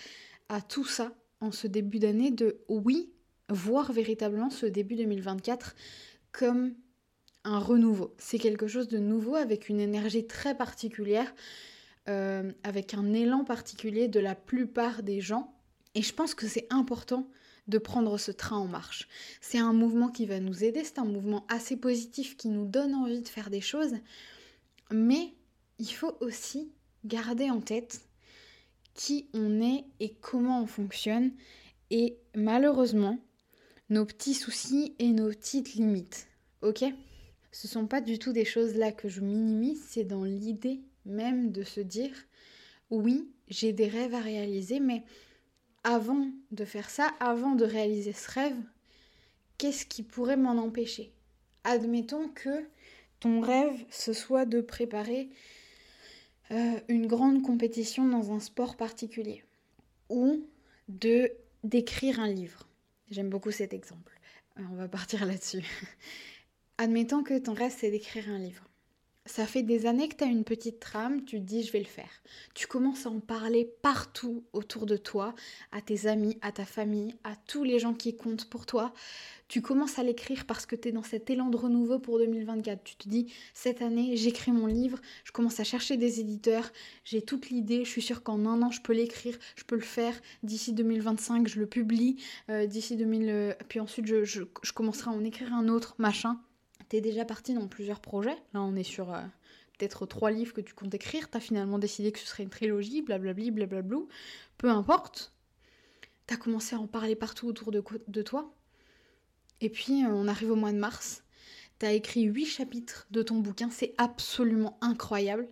à 0.50 0.62
tout 0.62 0.86
ça 0.86 1.14
en 1.40 1.52
ce 1.52 1.68
début 1.68 2.00
d'année, 2.00 2.32
de 2.32 2.58
oui, 2.68 3.12
voir 3.50 3.92
véritablement 3.92 4.50
ce 4.50 4.66
début 4.66 4.96
2024 4.96 5.76
comme 6.32 6.74
un 7.44 7.60
renouveau. 7.60 8.16
C'est 8.18 8.40
quelque 8.40 8.68
chose 8.68 8.88
de 8.88 8.98
nouveau 8.98 9.36
avec 9.36 9.70
une 9.70 9.80
énergie 9.80 10.26
très 10.26 10.56
particulière 10.56 11.34
euh, 12.10 12.52
avec 12.64 12.94
un 12.94 13.14
élan 13.14 13.44
particulier 13.46 14.08
de 14.08 14.20
la 14.20 14.36
plupart 14.36 15.04
des 15.04 15.22
gens. 15.22 15.56
Et 15.96 16.02
je 16.02 16.14
pense 16.14 16.34
que 16.34 16.48
c'est 16.48 16.68
important 16.70 17.30
de 17.68 17.78
prendre 17.78 18.18
ce 18.18 18.32
train 18.32 18.58
en 18.58 18.68
marche. 18.68 19.08
C'est 19.40 19.58
un 19.58 19.74
mouvement 19.74 20.10
qui 20.10 20.26
va 20.26 20.40
nous 20.40 20.64
aider, 20.64 20.84
c'est 20.84 21.00
un 21.00 21.06
mouvement 21.06 21.46
assez 21.48 21.78
positif 21.78 22.36
qui 22.36 22.50
nous 22.50 22.66
donne 22.66 22.94
envie 22.94 23.22
de 23.22 23.28
faire 23.28 23.50
des 23.50 23.62
choses, 23.62 23.94
mais 24.92 25.34
il 25.80 25.92
faut 25.92 26.18
aussi 26.20 26.74
garder 27.06 27.50
en 27.50 27.62
tête 27.62 28.02
qui 28.94 29.30
on 29.34 29.62
est 29.62 29.86
et 30.00 30.14
comment 30.14 30.62
on 30.62 30.68
fonctionne. 30.68 31.32
Et 31.90 32.18
malheureusement, 32.36 33.20
nos 33.90 34.06
petits 34.06 34.34
soucis 34.34 34.96
et 35.00 35.12
nos 35.12 35.30
petites 35.30 35.76
limites. 35.76 36.28
Ok? 36.62 36.84
Ce 37.52 37.68
sont 37.68 37.88
pas 37.88 38.02
du 38.02 38.20
tout 38.20 38.34
des 38.34 38.46
choses 38.46 38.76
là 38.76 38.92
que 38.92 39.08
je 39.08 39.22
minimise, 39.22 39.82
c'est 39.88 40.04
dans 40.04 40.24
l'idée 40.24 40.82
même 41.06 41.52
de 41.52 41.64
se 41.64 41.80
dire 41.80 42.16
oui, 42.90 43.32
j'ai 43.48 43.74
des 43.74 43.88
rêves 43.88 44.14
à 44.14 44.20
réaliser, 44.20 44.80
mais 44.80 45.04
avant 45.84 46.28
de 46.52 46.66
faire 46.66 46.90
ça, 46.90 47.12
avant 47.20 47.56
de 47.56 47.66
réaliser 47.66 48.14
ce 48.14 48.30
rêve, 48.32 48.58
qu'est-ce 49.58 49.86
qui 49.86 50.04
pourrait 50.04 50.38
m'en 50.38 50.58
empêcher? 50.58 51.12
Admettons 51.64 52.30
que 52.30 52.68
ton 53.20 53.42
rêve, 53.42 53.86
ce 53.90 54.14
soit 54.14 54.46
de 54.46 54.62
préparer 54.62 55.30
euh, 56.52 56.80
une 56.88 57.08
grande 57.08 57.42
compétition 57.42 58.08
dans 58.08 58.32
un 58.32 58.40
sport 58.40 58.76
particulier 58.76 59.44
ou 60.10 60.46
de 60.90 61.32
d'écrire 61.64 62.20
un 62.20 62.28
livre. 62.28 62.68
J'aime 63.10 63.30
beaucoup 63.30 63.52
cet 63.52 63.74
exemple. 63.74 64.20
Euh, 64.60 64.64
on 64.72 64.76
va 64.76 64.88
partir 64.90 65.26
là-dessus. 65.26 65.64
Admettons 66.78 67.24
que 67.24 67.38
ton 67.40 67.54
rêve, 67.54 67.74
c'est 67.76 67.92
d'écrire 67.92 68.30
un 68.30 68.40
livre. 68.40 68.68
Ça 69.26 69.46
fait 69.46 69.64
des 69.64 69.86
années 69.86 70.10
que 70.10 70.18
tu 70.18 70.26
as 70.26 70.28
une 70.28 70.44
petite 70.44 70.82
trame, 70.82 71.24
tu 71.24 71.40
te 71.40 71.46
dis 71.46 71.64
je 71.64 71.72
vais 71.72 71.80
le 71.80 71.86
faire. 71.86 72.10
Tu 72.54 72.68
commences 72.68 73.06
à 73.06 73.10
en 73.10 73.22
parler 73.22 73.74
partout 73.82 74.44
autour 74.52 74.86
de 74.86 74.98
toi, 74.98 75.34
à 75.72 75.80
tes 75.80 76.08
amis, 76.08 76.38
à 76.42 76.52
ta 76.52 76.66
famille, 76.66 77.16
à 77.24 77.38
tous 77.48 77.64
les 77.64 77.80
gens 77.80 77.94
qui 77.94 78.18
comptent 78.18 78.50
pour 78.50 78.66
toi. 78.66 78.94
Tu 79.48 79.62
commences 79.62 79.98
à 79.98 80.04
l'écrire 80.04 80.46
parce 80.46 80.66
que 80.66 80.76
tu 80.76 80.90
es 80.90 80.92
dans 80.92 81.04
cet 81.04 81.30
élan 81.30 81.48
de 81.48 81.56
renouveau 81.56 82.00
pour 82.00 82.18
2024. 82.18 82.84
Tu 82.84 82.98
te 82.98 83.08
dis 83.08 83.32
cette 83.54 83.82
année 83.82 84.18
j'écris 84.18 84.52
mon 84.52 84.66
livre, 84.66 85.00
je 85.24 85.32
commence 85.32 85.58
à 85.62 85.64
chercher 85.64 85.96
des 85.96 86.20
éditeurs, 86.20 86.70
j'ai 87.06 87.22
toute 87.22 87.50
l'idée, 87.50 87.86
je 87.86 87.90
suis 87.90 88.02
sûre 88.02 88.24
qu'en 88.24 88.46
un 88.46 88.62
an 88.62 88.72
je 88.72 88.82
peux 88.82 88.94
l'écrire, 88.94 89.40
je 89.56 89.64
peux 89.64 89.76
le 89.76 89.82
faire. 89.82 90.20
D'ici 90.44 90.74
2025 90.74 91.48
je 91.48 91.62
le 91.62 91.66
publie, 91.66 92.22
euh, 92.50 92.66
d'ici 92.66 92.98
2000... 92.98 93.30
Euh, 93.30 93.54
puis 93.70 93.80
ensuite 93.80 94.06
je, 94.06 94.26
je 94.26 94.74
commencerai 94.74 95.12
à 95.12 95.14
en 95.14 95.24
écrire 95.24 95.54
un 95.54 95.70
autre, 95.70 95.96
machin 95.98 96.42
t'es 96.94 97.02
déjà 97.02 97.26
parti 97.26 97.56
dans 97.56 97.68
plusieurs 97.68 98.00
projets. 98.00 98.38
Là, 98.54 98.62
on 98.62 98.76
est 98.76 98.84
sur 98.84 99.12
euh, 99.12 99.22
peut-être 99.80 100.06
trois 100.06 100.30
livres 100.30 100.54
que 100.54 100.62
tu 100.62 100.76
comptes 100.76 100.94
écrire. 100.94 101.28
T'as 101.28 101.40
finalement 101.40 101.80
décidé 101.80 102.12
que 102.12 102.20
ce 102.20 102.28
serait 102.28 102.44
une 102.44 102.52
trilogie, 102.52 103.02
blablabli, 103.02 103.50
blablablou. 103.50 104.08
Peu 104.60 104.70
importe. 104.70 105.34
T'as 106.28 106.38
commencé 106.38 106.76
à 106.76 106.80
en 106.80 106.86
parler 106.86 107.16
partout 107.16 107.48
autour 107.48 107.72
de, 107.72 108.22
toi. 108.22 108.54
Et 109.60 109.70
puis, 109.70 110.06
euh, 110.06 110.10
on 110.10 110.28
arrive 110.28 110.52
au 110.52 110.56
mois 110.56 110.72
de 110.72 110.78
mars. 110.78 111.24
T'as 111.80 111.94
écrit 111.94 112.26
huit 112.26 112.46
chapitres 112.46 113.08
de 113.10 113.24
ton 113.24 113.40
bouquin. 113.40 113.72
C'est 113.72 113.96
absolument 113.98 114.78
incroyable. 114.82 115.48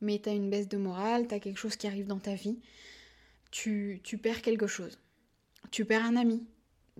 Mais 0.00 0.20
t'as 0.20 0.36
une 0.36 0.50
baisse 0.50 0.68
de 0.68 0.76
morale, 0.76 1.26
t'as 1.26 1.40
quelque 1.40 1.58
chose 1.58 1.74
qui 1.74 1.88
arrive 1.88 2.06
dans 2.06 2.20
ta 2.20 2.34
vie. 2.34 2.60
Tu, 3.50 3.98
tu 4.04 4.18
perds 4.18 4.40
quelque 4.40 4.68
chose. 4.68 5.00
Tu 5.72 5.84
perds 5.84 6.04
un 6.04 6.14
ami. 6.14 6.46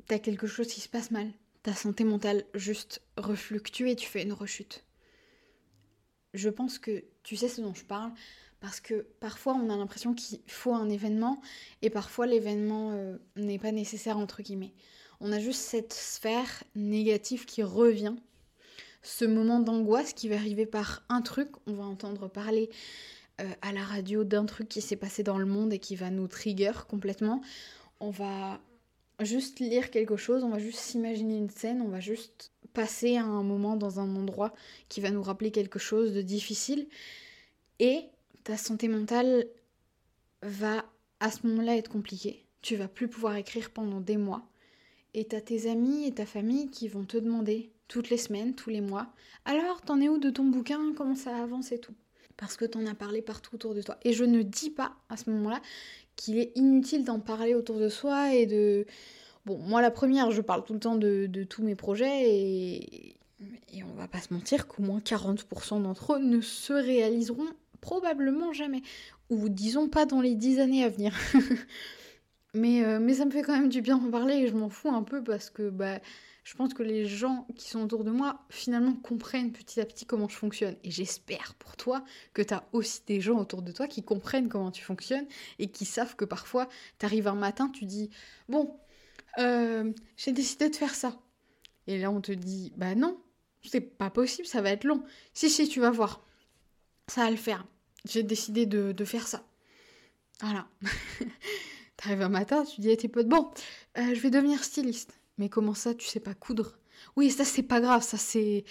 T'as 0.09 0.19
quelque 0.19 0.49
chose 0.49 0.67
qui 0.67 0.81
se 0.81 0.89
passe 0.89 1.13
mal 1.13 1.31
ta 1.63 1.75
santé 1.75 2.05
mentale 2.05 2.45
juste 2.55 3.03
refluctue 3.17 3.89
et 3.89 3.97
tu 3.97 4.09
fais 4.09 4.23
une 4.23 4.33
rechute. 4.33 4.85
Je 6.33 6.49
pense 6.49 6.79
que 6.79 7.05
tu 7.23 7.37
sais 7.37 7.49
ce 7.49 7.61
dont 7.61 7.75
je 7.75 7.85
parle 7.85 8.13
parce 8.61 8.81
que 8.81 9.07
parfois 9.21 9.55
on 9.55 9.71
a 9.71 9.77
l'impression 9.77 10.15
qu'il 10.15 10.41
faut 10.47 10.75
un 10.75 10.89
événement 10.89 11.41
et 11.83 11.91
parfois 11.91 12.27
l'événement 12.27 12.93
euh, 12.93 13.17
n'est 13.37 13.59
pas 13.59 13.73
nécessaire 13.73 14.19
entre 14.19 14.43
guillemets. 14.43 14.75
On 15.21 15.33
a 15.33 15.39
juste 15.39 15.61
cette 15.61 15.93
sphère 15.93 16.63
négative 16.75 17.45
qui 17.45 17.63
revient, 17.63 18.15
ce 19.03 19.25
moment 19.25 19.61
d'angoisse 19.61 20.13
qui 20.13 20.29
va 20.29 20.37
arriver 20.37 20.67
par 20.67 21.03
un 21.09 21.21
truc, 21.21 21.51
on 21.67 21.75
va 21.75 21.85
entendre 21.85 22.29
parler 22.29 22.71
euh, 23.41 23.51
à 23.63 23.73
la 23.73 23.83
radio 23.83 24.25
d'un 24.25 24.47
truc 24.47 24.69
qui 24.69 24.81
s'est 24.81 24.97
passé 24.97 25.23
dans 25.23 25.39
le 25.39 25.47
monde 25.47 25.73
et 25.73 25.79
qui 25.79 25.97
va 25.97 26.11
nous 26.11 26.29
trigger 26.29 26.73
complètement. 26.89 27.43
On 27.99 28.11
va 28.11 28.61
juste 29.25 29.61
lire 29.61 29.91
quelque 29.91 30.17
chose, 30.17 30.45
on 30.45 30.51
va 30.51 30.59
juste 30.59 30.79
s'imaginer 30.79 31.37
une 31.37 31.51
scène, 31.51 31.83
on 31.83 31.89
va 31.89 32.01
juste 32.01 32.53
passer 32.73 33.17
un 33.17 33.43
moment 33.43 33.77
dans 33.77 34.01
un 34.01 34.17
endroit 34.17 34.55
qui 34.89 35.01
va 35.01 35.11
nous 35.11 35.23
rappeler 35.23 35.51
quelque 35.51 35.79
chose 35.79 36.13
de 36.13 36.23
difficile. 36.23 36.87
Et 37.79 38.05
ta 38.45 38.57
santé 38.57 38.89
mentale 38.89 39.47
va 40.43 40.85
à 41.21 41.31
ce 41.31 41.47
moment-là 41.47 41.77
être 41.77 41.91
compliquée. 41.91 42.45
Tu 42.63 42.77
vas 42.77 42.89
plus 42.89 43.09
pouvoir 43.09 43.37
écrire 43.37 43.71
pendant 43.71 44.01
des 44.01 44.17
mois. 44.17 44.47
Et 45.15 45.25
t'as 45.25 45.41
tes 45.41 45.69
amis 45.69 46.07
et 46.07 46.13
ta 46.13 46.27
famille 46.27 46.71
qui 46.71 46.89
vont 46.89 47.05
te 47.05 47.17
demander 47.17 47.73
toutes 47.89 48.11
les 48.11 48.17
semaines, 48.17 48.55
tous 48.55 48.71
les 48.71 48.81
mois, 48.81 49.13
alors 49.45 49.83
t'en 49.83 50.01
es 50.01 50.09
où 50.09 50.19
de 50.19 50.31
ton 50.31 50.45
bouquin, 50.45 50.95
comment 50.97 51.17
ça 51.17 51.37
avance 51.37 51.73
et 51.73 51.81
tout? 51.81 51.95
Parce 52.37 52.57
que 52.57 52.65
t'en 52.65 52.87
as 52.87 52.95
parlé 52.95 53.21
partout 53.21 53.57
autour 53.57 53.75
de 53.75 53.83
toi. 53.83 53.99
Et 54.05 54.13
je 54.13 54.25
ne 54.25 54.43
dis 54.43 54.71
pas 54.71 54.95
à 55.09 55.17
ce 55.17 55.29
moment-là 55.31 55.61
qu'il 56.21 56.39
est 56.39 56.53
inutile 56.55 57.05
d'en 57.05 57.19
parler 57.19 57.55
autour 57.55 57.79
de 57.79 57.89
soi 57.89 58.35
et 58.35 58.45
de... 58.45 58.85
Bon, 59.47 59.57
moi 59.57 59.81
la 59.81 59.91
première, 59.91 60.31
je 60.31 60.43
parle 60.43 60.65
tout 60.65 60.75
le 60.75 60.79
temps 60.79 60.97
de, 60.97 61.27
tous 61.49 61.63
mes 61.63 61.75
projets 61.75 62.31
et, 62.31 63.17
et 63.73 63.83
on 63.83 63.95
va 63.95 64.07
pas 64.07 64.21
se 64.21 64.35
mentir 64.35 64.69
qu'au 64.69 64.83
moins 64.83 64.99
40% 64.99 65.83
d'entre 65.83 66.15
eux 66.15 66.19
ne 66.19 66.43
se 66.43 66.75
réaliseront 66.75 67.47
probablement 67.81 68.53
jamais. 68.53 68.83
Ou 69.31 69.49
disons 69.49 69.89
pas 69.89 70.05
dans 70.05 70.21
les 70.21 70.35
10 70.35 70.61
années 70.61 70.85
à 70.85 70.91
venir. 70.91 71.15
mais, 72.55 72.85
euh, 72.85 72.99
mais 73.01 73.15
ça 73.15 73.25
me 73.25 73.31
fait 73.31 73.41
quand 73.41 73.59
même 73.59 73.71
du 73.71 73.81
bien 73.81 73.97
d'en 73.97 74.11
parler 74.11 74.35
et 74.35 74.49
je 74.49 74.55
m'en 74.55 74.69
fous 74.69 74.91
un 74.91 75.03
peu 75.03 75.25
parce 75.25 75.49
que 75.49 75.71
bah, 75.71 76.01
je 76.51 76.57
pense 76.57 76.75
que 76.75 76.83
les 76.83 77.07
gens 77.07 77.47
qui 77.55 77.71
sont 77.71 77.81
autour 77.81 78.03
de 78.03 78.11
moi 78.11 78.45
finalement 78.51 78.95
comprennent 78.95 79.53
petit 79.53 79.81
à 79.81 79.85
petit 79.85 80.05
comment 80.05 80.29
je 80.29 80.35
fonctionne. 80.35 80.75
Et 80.83 80.91
j'espère 80.91 81.55
pour 81.61 81.77
toi 81.77 82.05
que 82.35 82.43
tu 82.43 82.53
as 82.53 82.65
aussi 82.73 83.03
des 83.07 83.21
gens 83.21 83.39
autour 83.39 83.63
de 83.63 83.71
toi 83.71 83.87
qui 83.87 84.03
comprennent 84.03 84.49
comment 84.49 84.73
tu 84.73 84.83
fonctionnes 84.83 85.27
et 85.61 85.71
qui 85.71 85.85
savent 85.85 86.17
que 86.17 86.25
parfois 86.25 86.69
tu 86.99 87.07
arrives 87.07 87.29
un 87.29 87.37
matin, 87.37 87.69
tu 87.69 87.85
dis 87.85 88.11
Bon, 88.49 88.77
euh, 89.39 89.93
j'ai 90.17 90.33
décidé 90.33 90.69
de 90.69 90.75
faire 90.75 90.97
ça. 90.97 91.21
Et 91.87 92.01
là 92.01 92.11
on 92.11 92.21
te 92.21 92.33
dit 92.33 92.73
Bah 92.77 92.97
non, 92.97 93.23
c'est 93.63 93.81
pas 93.81 94.11
possible, 94.11 94.49
ça 94.49 94.61
va 94.61 94.71
être 94.71 94.83
long. 94.83 95.05
Si, 95.35 95.51
si, 95.51 95.69
tu 95.69 95.79
vas 95.79 95.93
voir, 95.93 96.27
ça 97.07 97.27
va 97.27 97.31
le 97.31 97.37
faire. 97.37 97.65
J'ai 98.05 98.25
décidé 98.25 98.67
de, 98.67 99.05
faire 99.05 99.29
ça. 99.29 99.45
Voilà. 100.41 100.67
T'arrives 101.97 102.23
un 102.23 102.29
matin, 102.29 102.65
tu 102.65 102.81
dis 102.81 102.91
à 102.91 102.97
tes 102.97 103.07
potes 103.07 103.29
Bon, 103.29 103.53
euh, 103.99 104.15
je 104.17 104.21
vais 104.21 104.31
devenir 104.31 104.65
styliste. 104.65 105.20
Mais 105.41 105.49
comment 105.49 105.75
ça, 105.75 105.95
tu 105.95 106.07
sais 106.07 106.21
pas 106.21 106.35
coudre? 106.35 106.79
Oui, 107.17 107.31
ça 107.31 107.47
c'est 107.47 107.63
pas 107.63 107.81
grave, 107.81 108.03
ça 108.03 108.19
c'est 108.19 108.65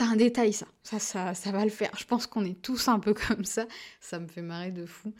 un 0.00 0.16
détail 0.16 0.52
ça. 0.52 0.66
Ça 0.82 0.98
ça 1.34 1.52
va 1.52 1.64
le 1.64 1.70
faire. 1.70 1.92
Je 1.96 2.04
pense 2.04 2.26
qu'on 2.26 2.44
est 2.44 2.60
tous 2.60 2.88
un 2.88 2.98
peu 2.98 3.14
comme 3.28 3.44
ça. 3.44 3.66
Ça 4.00 4.18
me 4.18 4.26
fait 4.26 4.42
marrer 4.42 4.72
de 4.72 4.84
fou. 4.84 5.14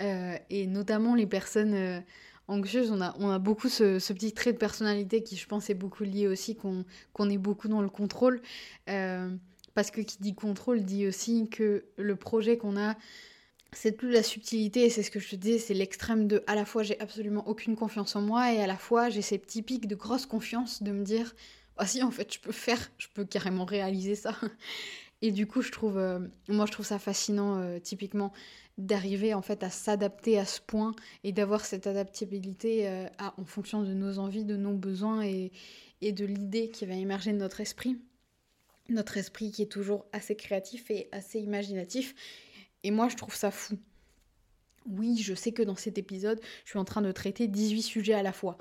Euh, 0.00 0.36
et 0.50 0.66
notamment 0.66 1.14
les 1.14 1.26
personnes 1.26 1.72
euh, 1.72 2.00
anxieuses, 2.46 2.92
on 2.92 3.00
a, 3.00 3.38
beaucoup 3.38 3.70
ce, 3.70 4.12
petit 4.12 4.34
trait 4.34 4.52
de 4.52 4.58
personnalité 4.58 5.22
qui, 5.22 5.36
je 5.36 5.46
pense, 5.46 5.70
est 5.70 5.74
beaucoup 5.74 6.04
lié 6.04 6.28
aussi 6.28 6.56
qu'on 6.56 6.84
qu'on 7.14 7.30
est 7.30 7.38
beaucoup 7.38 7.68
dans 7.68 7.80
le 7.80 7.88
contrôle. 7.88 8.42
Euh, 8.90 9.34
parce 9.72 9.90
que 9.90 10.02
qui 10.02 10.18
dit 10.20 10.34
contrôle 10.34 10.82
dit 10.82 11.06
aussi 11.06 11.48
que 11.48 11.86
le 11.96 12.16
projet 12.16 12.58
qu'on 12.58 12.76
a 12.76 12.96
c'est 13.74 13.96
toute 13.96 14.10
la 14.10 14.22
subtilité 14.22 14.90
c'est 14.90 15.02
ce 15.02 15.10
que 15.10 15.20
je 15.20 15.30
te 15.30 15.36
disais, 15.36 15.58
c'est 15.58 15.74
l'extrême 15.74 16.26
de 16.26 16.42
à 16.46 16.54
la 16.54 16.64
fois 16.64 16.82
j'ai 16.82 16.98
absolument 17.00 17.46
aucune 17.48 17.76
confiance 17.76 18.16
en 18.16 18.22
moi 18.22 18.52
et 18.52 18.60
à 18.60 18.66
la 18.66 18.76
fois 18.76 19.10
j'ai 19.10 19.22
ces 19.22 19.38
petits 19.38 19.62
pics 19.62 19.86
de 19.86 19.94
grosse 19.94 20.26
confiance 20.26 20.82
de 20.82 20.92
me 20.92 21.04
dire 21.04 21.34
ah 21.76 21.86
si 21.86 22.02
en 22.02 22.10
fait 22.10 22.32
je 22.32 22.38
peux 22.38 22.52
faire, 22.52 22.90
je 22.98 23.08
peux 23.12 23.24
carrément 23.24 23.64
réaliser 23.64 24.14
ça. 24.14 24.36
Et 25.22 25.32
du 25.32 25.46
coup 25.46 25.62
je 25.62 25.72
trouve, 25.72 25.96
euh, 25.96 26.20
moi 26.48 26.66
je 26.66 26.72
trouve 26.72 26.86
ça 26.86 26.98
fascinant 26.98 27.58
euh, 27.58 27.78
typiquement 27.78 28.32
d'arriver 28.76 29.32
en 29.34 29.42
fait 29.42 29.62
à 29.62 29.70
s'adapter 29.70 30.38
à 30.38 30.44
ce 30.44 30.60
point 30.60 30.94
et 31.22 31.32
d'avoir 31.32 31.64
cette 31.64 31.86
adaptabilité 31.86 32.88
euh, 32.88 33.06
en 33.36 33.44
fonction 33.44 33.82
de 33.82 33.94
nos 33.94 34.18
envies, 34.18 34.44
de 34.44 34.56
nos 34.56 34.74
besoins 34.74 35.22
et 35.22 35.50
de 36.02 36.24
l'idée 36.26 36.68
qui 36.68 36.84
va 36.84 36.94
émerger 36.94 37.32
de 37.32 37.38
notre 37.38 37.60
esprit. 37.60 37.96
Notre 38.90 39.16
esprit 39.16 39.50
qui 39.50 39.62
est 39.62 39.72
toujours 39.72 40.04
assez 40.12 40.36
créatif 40.36 40.90
et 40.90 41.08
assez 41.10 41.40
imaginatif 41.40 42.14
et 42.84 42.92
moi, 42.92 43.08
je 43.08 43.16
trouve 43.16 43.34
ça 43.34 43.50
fou. 43.50 43.76
Oui, 44.86 45.16
je 45.18 45.34
sais 45.34 45.52
que 45.52 45.62
dans 45.62 45.76
cet 45.76 45.98
épisode, 45.98 46.40
je 46.64 46.70
suis 46.70 46.78
en 46.78 46.84
train 46.84 47.02
de 47.02 47.10
traiter 47.10 47.48
18 47.48 47.82
sujets 47.82 48.14
à 48.14 48.22
la 48.22 48.32
fois. 48.32 48.58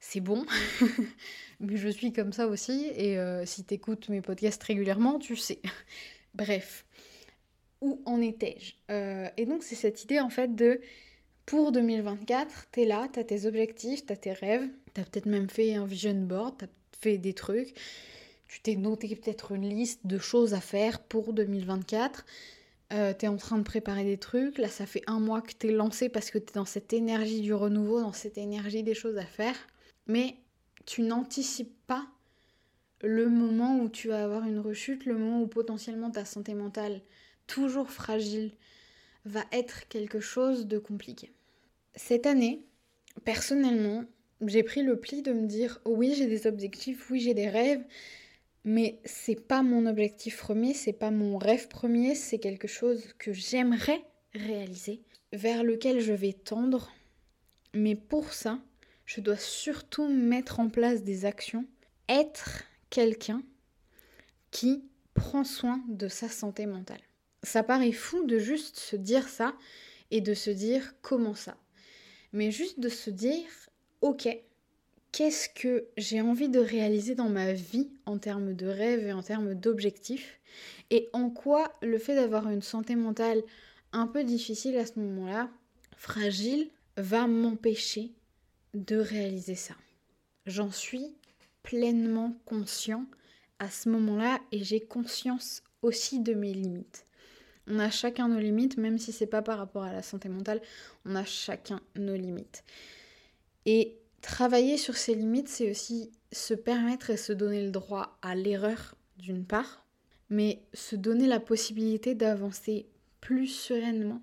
C'est 0.00 0.20
bon, 0.20 0.44
mais 1.60 1.76
je 1.76 1.88
suis 1.88 2.12
comme 2.12 2.32
ça 2.32 2.48
aussi, 2.48 2.90
et 2.96 3.16
euh, 3.18 3.46
si 3.46 3.64
tu 3.64 3.74
écoutes 3.74 4.08
mes 4.08 4.20
podcasts 4.20 4.62
régulièrement, 4.62 5.20
tu 5.20 5.36
sais. 5.36 5.60
Bref, 6.34 6.84
où 7.80 8.02
en 8.04 8.20
étais-je? 8.20 8.72
Euh, 8.90 9.28
Et 9.36 9.46
donc, 9.46 9.62
c'est 9.62 9.76
cette 9.76 10.02
idée 10.02 10.18
en 10.18 10.30
fait 10.30 10.56
de 10.56 10.80
pour 11.46 11.70
2024, 11.70 12.66
t'es 12.72 12.84
là, 12.84 13.08
t'as 13.12 13.22
tes 13.22 13.46
objectifs, 13.46 14.04
t'as 14.04 14.16
tes 14.16 14.32
rêves, 14.32 14.68
t'as 14.94 15.04
peut-être 15.04 15.26
même 15.26 15.48
fait 15.48 15.74
un 15.74 15.86
vision 15.86 16.14
board, 16.14 16.56
t'as 16.58 16.66
fait 16.98 17.18
des 17.18 17.34
trucs, 17.34 17.74
tu 18.48 18.60
t'es 18.60 18.74
noté 18.74 19.14
peut-être 19.14 19.52
une 19.52 19.68
liste 19.68 20.06
de 20.06 20.18
choses 20.18 20.54
à 20.54 20.60
faire 20.60 21.00
pour 21.00 21.32
2024 21.32 22.24
euh, 22.92 23.12
t'es 23.12 23.28
en 23.28 23.36
train 23.36 23.58
de 23.58 23.62
préparer 23.62 24.04
des 24.04 24.18
trucs, 24.18 24.58
là 24.58 24.68
ça 24.68 24.86
fait 24.86 25.02
un 25.06 25.20
mois 25.20 25.40
que 25.40 25.52
t'es 25.52 25.72
lancé 25.72 26.08
parce 26.08 26.30
que 26.30 26.38
t'es 26.38 26.52
dans 26.54 26.64
cette 26.64 26.92
énergie 26.92 27.40
du 27.40 27.54
renouveau, 27.54 28.00
dans 28.00 28.12
cette 28.12 28.38
énergie 28.38 28.82
des 28.82 28.94
choses 28.94 29.16
à 29.18 29.24
faire, 29.24 29.56
mais 30.06 30.36
tu 30.84 31.02
n'anticipes 31.02 31.74
pas 31.86 32.06
le 33.00 33.28
moment 33.28 33.80
où 33.80 33.88
tu 33.88 34.08
vas 34.08 34.22
avoir 34.22 34.44
une 34.44 34.58
rechute, 34.58 35.06
le 35.06 35.16
moment 35.16 35.42
où 35.42 35.46
potentiellement 35.46 36.10
ta 36.10 36.24
santé 36.24 36.54
mentale, 36.54 37.00
toujours 37.46 37.90
fragile, 37.90 38.52
va 39.24 39.44
être 39.52 39.88
quelque 39.88 40.20
chose 40.20 40.66
de 40.66 40.78
compliqué. 40.78 41.32
Cette 41.94 42.26
année, 42.26 42.64
personnellement, 43.24 44.04
j'ai 44.40 44.62
pris 44.62 44.82
le 44.82 44.98
pli 44.98 45.22
de 45.22 45.32
me 45.32 45.46
dire 45.46 45.80
oui, 45.84 46.14
j'ai 46.16 46.26
des 46.26 46.46
objectifs, 46.46 47.10
oui, 47.10 47.20
j'ai 47.20 47.34
des 47.34 47.48
rêves, 47.48 47.84
mais 48.64 49.00
c'est 49.04 49.46
pas 49.46 49.62
mon 49.62 49.86
objectif 49.86 50.38
premier, 50.38 50.74
c'est 50.74 50.92
pas 50.92 51.10
mon 51.10 51.38
rêve 51.38 51.68
premier, 51.68 52.14
c'est 52.14 52.38
quelque 52.38 52.68
chose 52.68 53.12
que 53.18 53.32
j'aimerais 53.32 54.04
réaliser, 54.34 55.02
vers 55.32 55.64
lequel 55.64 56.00
je 56.00 56.12
vais 56.12 56.32
tendre. 56.32 56.92
Mais 57.74 57.96
pour 57.96 58.32
ça, 58.32 58.60
je 59.06 59.20
dois 59.20 59.36
surtout 59.36 60.08
mettre 60.08 60.60
en 60.60 60.68
place 60.68 61.02
des 61.02 61.24
actions, 61.24 61.66
être 62.08 62.64
quelqu'un 62.90 63.42
qui 64.50 64.84
prend 65.14 65.44
soin 65.44 65.82
de 65.88 66.08
sa 66.08 66.28
santé 66.28 66.66
mentale. 66.66 67.00
Ça 67.42 67.62
paraît 67.62 67.92
fou 67.92 68.24
de 68.24 68.38
juste 68.38 68.78
se 68.78 68.96
dire 68.96 69.28
ça 69.28 69.54
et 70.10 70.20
de 70.20 70.34
se 70.34 70.50
dire 70.50 70.94
comment 71.02 71.34
ça. 71.34 71.56
Mais 72.32 72.50
juste 72.50 72.78
de 72.78 72.88
se 72.88 73.10
dire, 73.10 73.48
ok, 74.00 74.28
qu'est-ce 75.12 75.48
que 75.48 75.86
j'ai 75.96 76.20
envie 76.20 76.48
de 76.48 76.58
réaliser 76.58 77.14
dans 77.14 77.28
ma 77.28 77.52
vie 77.52 77.90
en 78.06 78.18
termes 78.18 78.54
de 78.54 78.66
rêves 78.66 79.06
et 79.06 79.12
en 79.12 79.22
termes 79.22 79.54
d'objectifs 79.54 80.40
et 80.90 81.08
en 81.12 81.30
quoi 81.30 81.72
le 81.82 81.98
fait 81.98 82.14
d'avoir 82.14 82.48
une 82.48 82.62
santé 82.62 82.96
mentale 82.96 83.42
un 83.92 84.06
peu 84.06 84.24
difficile 84.24 84.76
à 84.78 84.86
ce 84.86 84.98
moment-là, 84.98 85.50
fragile, 85.96 86.70
va 86.96 87.26
m'empêcher 87.26 88.12
de 88.74 88.96
réaliser 88.96 89.54
ça. 89.54 89.74
J'en 90.46 90.70
suis 90.70 91.14
pleinement 91.62 92.36
conscient 92.46 93.06
à 93.58 93.70
ce 93.70 93.88
moment-là 93.90 94.40
et 94.50 94.64
j'ai 94.64 94.80
conscience 94.80 95.62
aussi 95.82 96.20
de 96.20 96.34
mes 96.34 96.52
limites. 96.52 97.04
On 97.68 97.78
a 97.78 97.90
chacun 97.90 98.28
nos 98.28 98.40
limites, 98.40 98.76
même 98.76 98.98
si 98.98 99.12
c'est 99.12 99.26
pas 99.26 99.42
par 99.42 99.58
rapport 99.58 99.84
à 99.84 99.92
la 99.92 100.02
santé 100.02 100.28
mentale, 100.28 100.60
on 101.04 101.14
a 101.14 101.24
chacun 101.24 101.80
nos 101.96 102.16
limites. 102.16 102.64
Et 103.66 104.01
Travailler 104.22 104.78
sur 104.78 104.96
ses 104.96 105.14
limites, 105.14 105.48
c'est 105.48 105.70
aussi 105.70 106.12
se 106.30 106.54
permettre 106.54 107.10
et 107.10 107.16
se 107.16 107.32
donner 107.32 107.64
le 107.64 107.70
droit 107.70 108.18
à 108.22 108.34
l'erreur 108.34 108.94
d'une 109.18 109.44
part, 109.44 109.84
mais 110.30 110.62
se 110.72 110.96
donner 110.96 111.26
la 111.26 111.40
possibilité 111.40 112.14
d'avancer 112.14 112.86
plus 113.20 113.48
sereinement, 113.48 114.22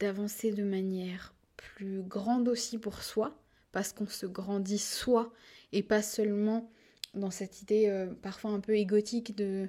d'avancer 0.00 0.50
de 0.50 0.64
manière 0.64 1.34
plus 1.56 2.02
grande 2.02 2.48
aussi 2.48 2.78
pour 2.78 3.02
soi, 3.02 3.38
parce 3.70 3.92
qu'on 3.92 4.08
se 4.08 4.26
grandit 4.26 4.78
soi 4.78 5.32
et 5.72 5.82
pas 5.82 6.02
seulement 6.02 6.70
dans 7.14 7.30
cette 7.30 7.62
idée 7.62 7.88
euh, 7.88 8.06
parfois 8.22 8.50
un 8.50 8.60
peu 8.60 8.76
égotique 8.76 9.36
de, 9.36 9.68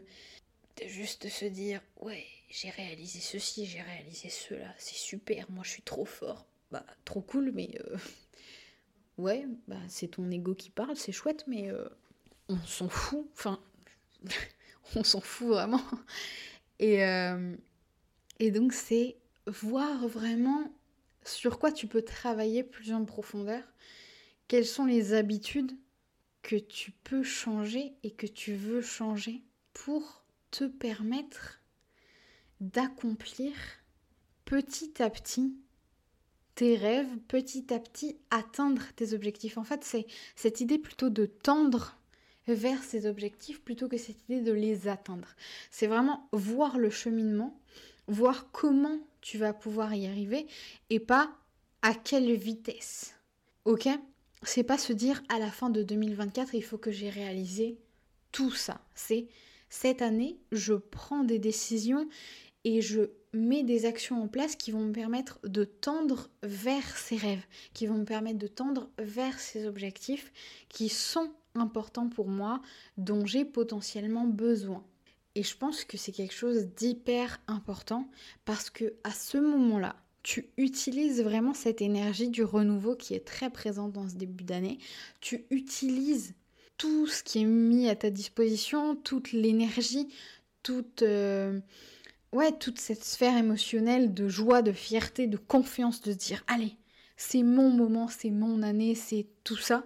juste 0.86 1.28
se 1.30 1.46
dire 1.46 1.82
ouais 2.00 2.24
j'ai 2.50 2.70
réalisé 2.70 3.20
ceci, 3.20 3.66
j'ai 3.66 3.82
réalisé 3.82 4.30
cela, 4.30 4.74
c'est 4.78 4.96
super, 4.96 5.52
moi 5.52 5.64
je 5.66 5.72
suis 5.72 5.82
trop 5.82 6.06
fort. 6.06 6.46
Bah 6.72 6.86
trop 7.06 7.22
cool 7.22 7.52
mais 7.54 7.70
euh, 7.82 7.98
ouais, 9.18 9.48
bah, 9.68 9.78
c'est 9.88 10.10
ton 10.10 10.30
ego 10.32 10.54
qui 10.54 10.70
parle, 10.70 10.96
c'est 10.96 11.12
chouette, 11.12 11.44
mais 11.48 11.70
euh, 11.72 11.88
on 12.50 12.58
s'en 12.58 12.90
fout. 12.90 13.28
Enfin, 13.34 13.60
on 14.96 15.04
s'en 15.04 15.22
fout 15.22 15.50
vraiment. 15.50 15.82
Euh, 16.82 17.56
et 18.40 18.52
donc, 18.52 18.72
c'est 18.72 19.18
voir 19.48 20.08
vraiment 20.08 20.72
sur 21.24 21.60
quoi 21.60 21.72
tu 21.72 21.88
peux 21.88 22.04
travailler 22.04 22.64
plus 22.64 22.94
en 22.94 23.04
profondeur, 23.04 23.64
quelles 24.48 24.66
sont 24.66 24.86
les 24.86 25.14
habitudes 25.14 25.72
que 26.42 26.56
tu 26.56 26.92
peux 26.92 27.24
changer 27.24 27.94
et 28.04 28.12
que 28.12 28.28
tu 28.28 28.54
veux 28.54 28.82
changer 28.82 29.44
pour 29.74 30.24
te 30.52 30.64
permettre 30.66 31.60
d'accomplir 32.62 33.54
petit 34.46 35.02
à 35.02 35.10
petit 35.10 35.54
tes 36.58 36.76
rêves, 36.76 37.16
petit 37.28 37.72
à 37.72 37.80
petit 37.80 38.18
atteindre 38.32 38.82
tes 38.96 39.14
objectifs. 39.14 39.60
En 39.60 39.64
fait, 39.64 39.84
c'est 39.84 40.08
cette 40.36 40.60
idée 40.60 40.80
plutôt 40.80 41.12
de 41.12 41.28
tendre 41.28 41.96
vers 42.48 42.84
ces 42.84 43.06
objectifs 43.06 43.62
plutôt 43.62 43.88
que 43.88 43.98
cette 43.98 44.24
idée 44.24 44.42
de 44.42 44.54
les 44.54 44.88
atteindre. 44.88 45.28
C'est 45.70 45.86
vraiment 45.86 46.28
voir 46.32 46.80
le 46.80 46.90
cheminement, 46.90 47.60
voir 48.08 48.52
comment 48.52 48.98
tu 49.22 49.38
vas 49.38 49.54
pouvoir 49.54 49.94
y 49.94 50.08
arriver 50.08 50.48
et 50.90 51.00
pas 51.00 51.30
à 51.84 51.94
quelle 51.94 52.34
vitesse. 52.34 53.14
Ok? 53.66 53.88
C'est 54.42 54.64
pas 54.64 54.80
se 54.80 54.94
dire 54.94 55.22
à 55.30 55.38
la 55.38 55.52
fin 55.52 55.70
de 55.70 55.84
2024, 55.84 56.56
il 56.56 56.64
faut 56.64 56.80
que 56.80 56.92
j'ai 56.92 57.12
réalisé 57.12 57.78
tout 58.32 58.52
ça. 58.52 58.82
C'est 58.96 59.28
cette 59.70 60.02
année, 60.02 60.40
je 60.52 60.74
prends 60.74 61.24
des 61.24 61.38
décisions 61.38 62.10
et 62.64 62.82
je 62.82 63.12
mets 63.38 63.64
des 63.64 63.86
actions 63.86 64.22
en 64.22 64.28
place 64.28 64.56
qui 64.56 64.72
vont 64.72 64.86
me 64.86 64.92
permettre 64.92 65.40
de 65.44 65.64
tendre 65.64 66.30
vers 66.44 66.98
ces 66.98 67.18
rêves, 67.18 67.46
qui 67.74 67.88
vont 67.88 68.00
me 68.00 68.06
permettre 68.06 68.40
de 68.40 68.48
tendre 68.48 68.90
vers 68.98 69.40
ces 69.40 69.68
objectifs 69.68 70.32
qui 70.70 70.90
sont 70.90 71.32
importants 71.56 72.10
pour 72.10 72.28
moi, 72.28 72.62
dont 72.98 73.26
j'ai 73.26 73.46
potentiellement 73.46 74.26
besoin. 74.26 74.84
Et 75.36 75.44
je 75.44 75.56
pense 75.56 75.84
que 75.84 75.98
c'est 75.98 76.12
quelque 76.12 76.34
chose 76.34 76.68
d'hyper 76.76 77.40
important 77.48 78.10
parce 78.46 78.70
que 78.70 78.96
à 79.04 79.12
ce 79.12 79.38
moment-là, 79.38 79.96
tu 80.24 80.50
utilises 80.58 81.22
vraiment 81.22 81.54
cette 81.54 81.82
énergie 81.82 82.30
du 82.30 82.44
renouveau 82.44 82.96
qui 82.96 83.14
est 83.14 83.26
très 83.26 83.50
présente 83.50 83.94
dans 83.94 84.10
ce 84.10 84.16
début 84.16 84.44
d'année. 84.44 84.80
Tu 85.22 85.46
utilises 85.52 86.34
tout 86.78 87.08
ce 87.08 87.24
qui 87.24 87.42
est 87.42 87.46
mis 87.46 87.88
à 87.88 87.96
ta 87.96 88.10
disposition, 88.10 88.96
toute 88.96 89.32
l'énergie, 89.32 90.08
toute 90.64 91.02
euh, 91.02 91.60
ouais, 92.34 92.52
toute 92.52 92.80
cette 92.80 93.04
sphère 93.04 93.38
émotionnelle 93.38 94.14
de 94.14 94.28
joie, 94.28 94.62
de 94.62 94.72
fierté, 94.72 95.28
de 95.28 95.38
confiance, 95.38 96.02
de 96.02 96.12
se 96.12 96.18
dire 96.18 96.44
allez, 96.48 96.76
c'est 97.16 97.44
mon 97.44 97.70
moment, 97.70 98.08
c'est 98.08 98.30
mon 98.30 98.62
année, 98.64 98.96
c'est 98.96 99.28
tout 99.44 99.58
ça. 99.58 99.86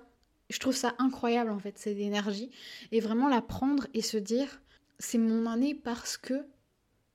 Je 0.49 0.60
trouve 0.60 0.75
ça 0.75 0.95
incroyable 0.97 1.49
en 1.49 1.60
fait, 1.60 1.77
cette 1.77 1.97
énergie. 1.97 2.51
Et 2.91 2.99
vraiment 2.99 3.30
la 3.30 3.41
prendre 3.41 3.88
et 3.93 4.01
se 4.01 4.17
dire 4.17 4.62
c'est 4.99 5.17
mon 5.17 5.45
année 5.45 5.73
parce 5.73 6.17
que 6.17 6.45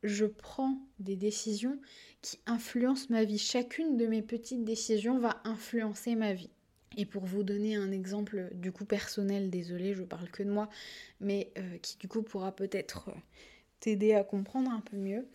je 0.03 0.25
prends 0.25 0.79
des 0.99 1.17
décisions 1.17 1.79
qui 2.23 2.39
influencent 2.47 3.07
ma 3.11 3.25
vie. 3.25 3.39
Chacune 3.39 3.97
de 3.97 4.07
mes 4.07 4.23
petites 4.23 4.65
décisions 4.65 5.19
va 5.19 5.41
influencer 5.45 6.15
ma 6.15 6.33
vie. 6.33 6.51
Et 6.97 7.05
pour 7.05 7.25
vous 7.25 7.43
donner 7.43 7.77
un 7.77 7.93
exemple 7.93 8.49
du 8.55 8.73
coup 8.73 8.87
personnel, 8.87 9.51
désolé, 9.51 9.93
je 9.93 10.03
parle 10.03 10.31
que 10.31 10.43
de 10.43 10.51
moi, 10.51 10.69
mais 11.21 11.53
euh, 11.59 11.79
qui 11.79 11.99
du 11.99 12.09
coup 12.09 12.23
pourra 12.23 12.53
peut-être 12.53 13.11
euh, 13.11 13.13
t'aider 13.81 14.15
à 14.15 14.25
comprendre 14.25 14.71
un 14.71 14.81
peu 14.81 14.97
mieux. 14.97 15.27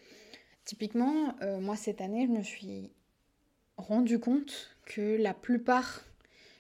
Typiquement, 0.66 1.36
euh, 1.42 1.60
moi 1.60 1.76
cette 1.76 2.02
année, 2.02 2.28
je 2.28 2.32
me 2.32 2.44
suis 2.44 2.92
rendu 3.78 4.20
compte 4.20 4.76
que 4.86 5.18
la 5.18 5.34
plupart, 5.34 6.04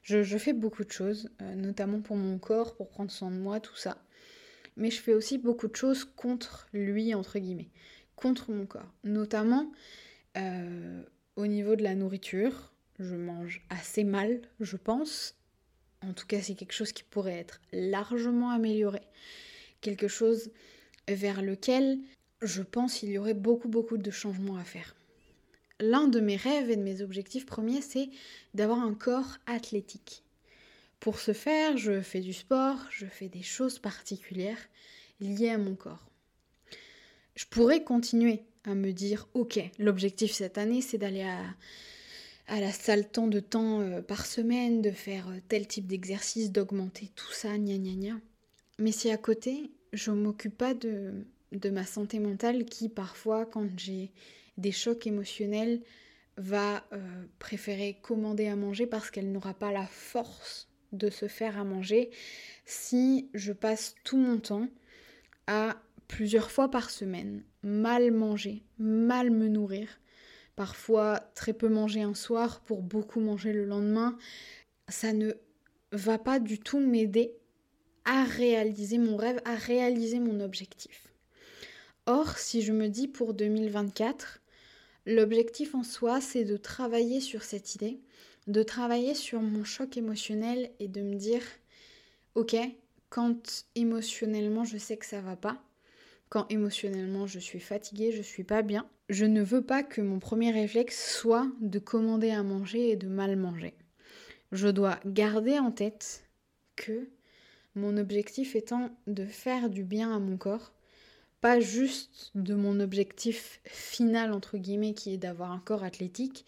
je, 0.04 0.38
fais 0.38 0.54
beaucoup 0.54 0.84
de 0.84 0.91
choses, 0.91 1.30
euh, 1.41 1.56
notamment 1.56 2.02
pour 2.02 2.15
mon 2.17 2.39
corps, 2.39 2.76
pour 2.76 2.89
prendre 2.89 3.12
soin 3.12 3.30
de 3.32 3.38
moi, 3.38 3.60
tout 3.60 3.76
ça. 3.76 3.98
Mais 4.78 4.89
je 4.89 5.02
fais 5.02 5.13
aussi 5.13 5.38
beaucoup 5.38 5.67
de 5.67 5.76
choses 5.76 6.06
contre 6.06 6.67
lui, 6.74 7.13
entre 7.13 7.39
guillemets, 7.39 7.70
contre 8.15 8.52
mon 8.52 8.65
corps. 8.65 8.91
Notamment, 9.04 9.72
Euh, 10.38 11.04
au 11.36 11.48
niveau 11.48 11.76
de 11.76 11.84
la 11.84 11.96
nourriture, 11.96 12.74
je 13.00 13.15
mange 13.15 13.62
assez 13.70 14.04
mal, 14.04 14.41
je 14.60 14.78
pense. 14.78 15.36
En 16.02 16.13
tout 16.13 16.26
cas, 16.26 16.41
c'est 16.41 16.56
quelque 16.56 16.74
chose 16.74 16.91
qui 16.91 17.04
pourrait 17.04 17.38
être 17.38 17.62
largement 17.72 18.52
amélioré. 18.52 19.02
Quelque 19.82 20.08
chose 20.08 20.52
vers 21.08 21.42
lequel 21.42 22.00
je 22.42 22.62
pense 22.62 22.96
qu'il 22.96 23.10
y 23.10 23.18
aurait 23.18 23.34
beaucoup, 23.34 23.68
beaucoup 23.68 23.98
de 23.98 24.12
changements 24.12 24.58
à 24.58 24.64
faire. 24.64 24.96
L'un 25.80 26.08
de 26.08 26.20
mes 26.20 26.36
rêves 26.36 26.70
et 26.70 26.76
de 26.76 26.84
mes 26.84 27.02
objectifs 27.02 27.46
premiers, 27.46 27.82
c'est 27.82 28.10
d'avoir 28.54 28.80
un 28.80 28.94
corps 28.94 29.38
athlétique. 29.48 30.24
Pour 31.00 31.20
ce 31.20 31.34
faire, 31.34 31.78
je 31.78 32.02
fais 32.02 32.20
du 32.20 32.34
sport, 32.34 32.78
je 32.92 33.08
fais 33.08 33.28
des 33.28 33.42
choses 33.42 33.80
particulières 33.80 34.60
liées 35.20 35.50
à 35.50 35.58
mon 35.58 35.76
corps. 35.76 36.06
Je 37.36 37.46
pourrais 37.46 37.84
continuer 37.84 38.44
à 38.66 38.76
me 38.76 38.92
dire, 38.92 39.28
ok, 39.34 39.60
l'objectif 39.80 40.32
cette 40.32 40.60
année, 40.60 40.82
c'est 40.82 41.00
d'aller 41.00 41.24
à, 41.24 41.40
à 42.48 42.60
la 42.60 42.72
salle 42.72 43.10
tant 43.10 43.28
de 43.28 43.40
temps 43.40 43.82
euh, 43.82 44.02
par 44.02 44.26
semaine, 44.26 44.82
de 44.82 44.92
faire 44.92 45.28
euh, 45.30 45.40
tel 45.48 45.68
type 45.68 45.88
d'exercice, 45.88 46.52
d'augmenter 46.52 47.10
tout 47.16 47.32
ça, 47.32 47.58
gna 47.58 47.78
gna 47.78 47.94
gna. 47.94 48.20
Mais 48.78 48.92
si 48.92 49.10
à 49.10 49.18
côté, 49.18 49.72
je 49.93 50.12
m'occupe 50.12 50.58
pas 50.58 50.73
de, 50.73 51.25
de 51.51 51.69
ma 51.69 51.86
santé 51.86 52.19
mentale 52.19 52.65
qui 52.65 52.89
parfois, 52.89 53.45
quand 53.45 53.67
j'ai 53.77 54.12
des 54.58 54.71
chocs 54.71 55.06
émotionnels, 55.08 55.82
va 56.38 56.86
euh, 56.93 57.25
préférer 57.39 57.97
commander 58.01 58.47
à 58.47 58.56
manger 58.56 58.86
parce 58.86 59.12
qu'elle 59.12 59.32
n'aura 59.32 59.54
pas 59.54 59.71
la 59.71 59.86
force 59.86 60.69
de 60.91 61.10
se 61.10 61.27
faire 61.27 61.58
à 61.58 61.63
manger. 61.63 62.10
Si 62.65 63.30
je 63.34 63.54
passe 63.54 63.95
tout 64.04 64.17
mon 64.17 64.39
temps 64.39 64.67
à 65.47 65.82
plusieurs 66.08 66.51
fois 66.51 66.69
par 66.69 66.89
semaine 66.89 67.43
mal 67.63 68.12
manger, 68.12 68.63
mal 68.77 69.30
me 69.30 69.47
nourrir, 69.47 69.99
parfois 70.56 71.19
très 71.36 71.54
peu 71.54 71.69
manger 71.69 72.01
un 72.01 72.13
soir 72.13 72.62
pour 72.62 72.82
beaucoup 72.82 73.19
manger 73.19 73.54
le 73.54 73.65
lendemain, 73.65 74.17
ça 74.88 75.13
ne 75.13 75.32
va 75.91 76.17
pas 76.17 76.39
du 76.39 76.60
tout 76.60 76.80
m'aider 76.80 77.34
à 78.06 78.24
réaliser 78.24 78.98
mon 78.98 79.16
rêve, 79.18 79.42
à 79.46 79.56
réaliser 79.56 80.20
mon 80.20 80.40
objectif. 80.40 81.08
Or, 82.06 82.38
si 82.38 82.62
je 82.62 82.74
me 82.74 82.88
dis 82.88 83.08
pour 83.08 83.34
2024, 83.34 84.42
l'objectif 85.06 85.76
en 85.76 85.84
soi, 85.84 86.20
c'est 86.22 86.46
de 86.46 86.58
travailler 86.58 87.22
sur 87.22 87.44
cette 87.44 87.76
idée, 87.76 88.00
de 88.48 88.64
travailler 88.64 89.14
sur 89.14 89.42
mon 89.42 89.64
choc 89.64 89.98
émotionnel 89.98 90.72
et 90.80 90.88
de 90.88 91.02
me 91.02 91.16
dire, 91.16 91.44
ok, 92.36 92.56
quand 93.10 93.66
émotionnellement 93.76 94.64
je 94.64 94.78
sais 94.78 94.98
que 94.98 95.06
ça 95.06 95.22
va 95.22 95.36
pas, 95.36 95.62
quand 96.30 96.50
émotionnellement 96.50 97.28
je 97.28 97.40
suis 97.40 97.60
fatiguée, 97.60 98.12
je 98.12 98.22
suis 98.22 98.44
pas 98.44 98.62
bien, 98.62 98.90
je 99.10 99.26
ne 99.26 99.44
veux 99.44 99.62
pas 99.62 99.84
que 99.84 100.02
mon 100.02 100.20
premier 100.20 100.52
réflexe 100.52 101.18
soit 101.20 101.52
de 101.60 101.78
commander 101.78 102.32
à 102.32 102.42
manger 102.42 102.90
et 102.90 102.96
de 102.96 103.08
mal 103.08 103.36
manger. 103.36 103.74
Je 104.54 104.70
dois 104.70 105.00
garder 105.06 105.60
en 105.60 105.72
tête 105.72 106.24
que 106.78 107.10
mon 107.76 107.98
objectif 107.98 108.56
étant 108.56 108.90
de 109.08 109.26
faire 109.26 109.70
du 109.70 109.84
bien 109.84 110.16
à 110.16 110.20
mon 110.20 110.38
corps, 110.38 110.74
pas 111.40 111.60
juste 111.60 112.32
de 112.36 112.54
mon 112.54 112.80
objectif 112.80 113.62
final, 113.66 114.32
entre 114.32 114.58
guillemets, 114.58 114.94
qui 114.94 115.14
est 115.14 115.18
d'avoir 115.18 115.52
un 115.52 115.60
corps 115.60 115.84
athlétique, 115.84 116.46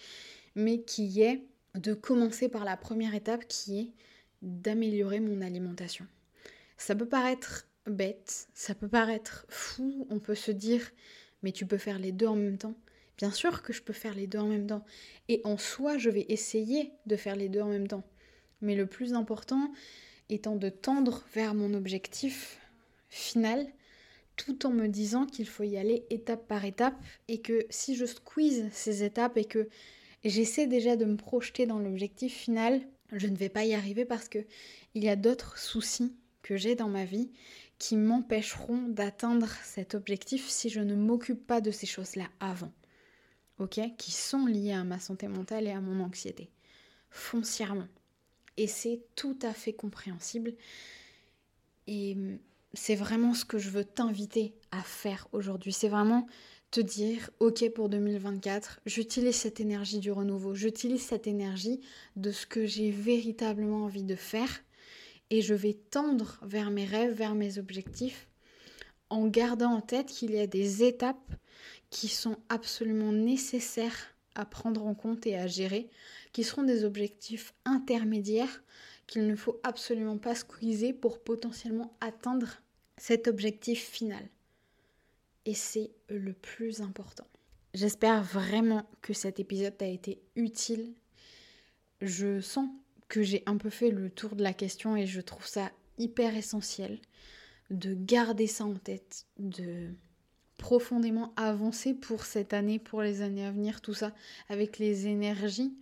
mais 0.56 0.82
qui 0.82 1.22
est 1.22 1.44
de 1.76 1.94
commencer 1.94 2.50
par 2.50 2.66
la 2.66 2.78
première 2.78 3.16
étape 3.16 3.48
qui 3.48 3.80
est 3.80 3.92
d'améliorer 4.42 5.20
mon 5.20 5.42
alimentation. 5.42 6.06
Ça 6.78 6.96
peut 6.96 7.08
paraître 7.08 7.68
bête, 7.88 8.48
ça 8.54 8.76
peut 8.76 8.88
paraître 8.88 9.46
fou, 9.50 10.06
on 10.10 10.20
peut 10.20 10.36
se 10.36 10.52
dire 10.52 10.92
mais 11.42 11.52
tu 11.52 11.66
peux 11.66 11.78
faire 11.78 12.00
les 12.00 12.12
deux 12.12 12.28
en 12.28 12.36
même 12.36 12.58
temps. 12.58 12.76
Bien 13.18 13.32
sûr 13.32 13.62
que 13.62 13.74
je 13.74 13.82
peux 13.82 13.94
faire 13.94 14.16
les 14.16 14.28
deux 14.28 14.40
en 14.40 14.48
même 14.48 14.66
temps. 14.66 14.84
Et 15.28 15.42
en 15.44 15.58
soi, 15.58 15.98
je 15.98 16.10
vais 16.10 16.26
essayer 16.30 16.94
de 17.06 17.16
faire 17.16 17.36
les 17.36 17.50
deux 17.50 17.62
en 17.62 17.70
même 17.70 17.88
temps. 17.88 18.04
Mais 18.62 18.76
le 18.76 18.88
plus 18.88 19.14
important 19.14 19.72
étant 20.34 20.56
de 20.56 20.70
tendre 20.70 21.24
vers 21.34 21.54
mon 21.54 21.74
objectif 21.74 22.60
final 23.10 23.68
tout 24.36 24.66
en 24.66 24.72
me 24.72 24.88
disant 24.88 25.26
qu'il 25.26 25.48
faut 25.48 25.64
y 25.64 25.78
aller 25.78 26.06
étape 26.10 26.48
par 26.48 26.66
étape 26.66 26.96
et 27.28 27.42
que 27.42 27.66
si 27.70 27.96
je 27.96 28.06
squeeze 28.06 28.68
ces 28.72 29.04
étapes 29.04 29.38
et 29.38 29.46
que 29.46 29.70
j'essaie 30.24 30.68
déjà 30.68 30.96
de 30.96 31.06
me 31.06 31.18
projeter 31.18 31.66
dans 31.66 31.80
l'objectif 31.80 32.34
final, 32.34 32.82
je 33.12 33.28
ne 33.28 33.36
vais 33.36 33.50
pas 33.50 33.66
y 33.66 33.76
arriver 33.76 34.06
parce 34.06 34.28
que 34.30 34.40
il 34.96 35.04
y 35.04 35.10
a 35.10 35.16
d'autres 35.16 35.58
soucis 35.60 36.16
que 36.42 36.58
j'ai 36.58 36.76
dans 36.76 36.90
ma 36.90 37.06
vie 37.06 37.32
qui 37.78 37.96
m'empêcheront 37.96 38.88
d'atteindre 38.88 39.50
cet 39.64 39.94
objectif 39.96 40.48
si 40.48 40.70
je 40.70 40.80
ne 40.80 40.96
m'occupe 40.96 41.46
pas 41.46 41.62
de 41.62 41.72
ces 41.72 41.86
choses-là 41.86 42.28
avant. 42.40 42.72
OK? 43.60 43.80
Qui 43.98 44.12
sont 44.12 44.46
liées 44.46 44.74
à 44.74 44.84
ma 44.84 45.00
santé 45.00 45.28
mentale 45.28 45.68
et 45.68 45.72
à 45.72 45.82
mon 45.82 46.04
anxiété. 46.04 46.50
Foncièrement. 47.10 47.88
Et 48.58 48.68
c'est 48.68 49.02
tout 49.16 49.38
à 49.42 49.54
fait 49.54 49.74
compréhensible. 49.74 50.54
Et 51.88 52.18
c'est 52.74 52.96
vraiment 52.96 53.34
ce 53.34 53.46
que 53.46 53.58
je 53.58 53.70
veux 53.70 53.86
t'inviter 53.86 54.54
à 54.72 54.82
faire 54.82 55.28
aujourd'hui. 55.32 55.74
C'est 55.74 55.90
vraiment 55.90 56.28
te 56.72 56.82
dire, 56.82 57.30
ok 57.40 57.70
pour 57.74 57.88
2024, 57.88 58.80
j'utilise 58.88 59.36
cette 59.36 59.60
énergie 59.60 60.00
du 60.00 60.12
renouveau, 60.12 60.56
j'utilise 60.56 61.04
cette 61.04 61.28
énergie 61.28 61.82
de 62.16 62.32
ce 62.32 62.48
que 62.48 62.66
j'ai 62.66 62.90
véritablement 62.90 63.84
envie 63.84 64.04
de 64.04 64.16
faire 64.16 64.50
et 65.30 65.44
je 65.44 65.54
vais 65.54 65.74
tendre 65.74 66.40
vers 66.42 66.72
mes 66.72 66.86
rêves, 66.86 67.14
vers 67.14 67.36
mes 67.36 67.60
objectifs 67.60 68.28
en 69.12 69.28
gardant 69.28 69.74
en 69.74 69.82
tête 69.82 70.08
qu'il 70.08 70.32
y 70.32 70.40
a 70.40 70.48
des 70.48 70.84
étapes 70.84 71.36
qui 71.92 72.08
sont 72.08 72.38
absolument 72.50 73.12
nécessaires 73.12 74.16
à 74.34 74.44
prendre 74.44 74.84
en 74.88 74.96
compte 74.96 75.28
et 75.28 75.38
à 75.38 75.46
gérer, 75.46 75.92
qui 76.34 76.44
seront 76.44 76.64
des 76.64 76.84
objectifs 76.84 77.54
intermédiaires 77.64 78.64
qu'il 79.08 79.28
ne 79.28 79.36
faut 79.36 79.60
absolument 79.64 80.18
pas 80.18 80.36
squeezer 80.36 80.94
pour 80.94 81.24
potentiellement 81.24 81.96
atteindre 82.02 82.62
cet 82.98 83.28
objectif 83.28 83.88
final. 83.88 84.28
Et 85.46 85.54
c'est 85.54 85.92
le 86.10 86.34
plus 86.34 86.82
important. 86.82 87.28
J'espère 87.74 88.24
vraiment 88.24 88.88
que 89.02 89.14
cet 89.14 89.40
épisode 89.40 89.78
t'a 89.78 89.88
été 89.88 90.22
utile. 90.36 90.94
Je 92.02 92.40
sens 92.40 92.70
que 93.10 93.22
j'ai 93.22 93.44
un 93.46 93.58
peu 93.58 93.70
fait 93.70 93.92
le 93.92 94.10
tour 94.10 94.36
de 94.36 94.44
la 94.44 94.54
question 94.54 94.96
et 94.96 95.06
je 95.06 95.22
trouve 95.22 95.46
ça 95.46 95.72
hyper 95.98 96.36
essentiel 96.36 97.00
de 97.70 97.94
garder 97.94 98.48
ça 98.48 98.66
en 98.66 98.76
tête, 98.76 99.26
de 99.38 99.90
profondément 100.58 101.34
avancer 101.36 101.94
pour 101.94 102.26
cette 102.26 102.54
année, 102.54 102.80
pour 102.80 103.02
les 103.02 103.22
années 103.22 103.46
à 103.46 103.52
venir, 103.52 103.82
tout 103.82 103.94
ça, 103.94 104.14
avec 104.50 104.78
les 104.78 105.08
énergies 105.08 105.76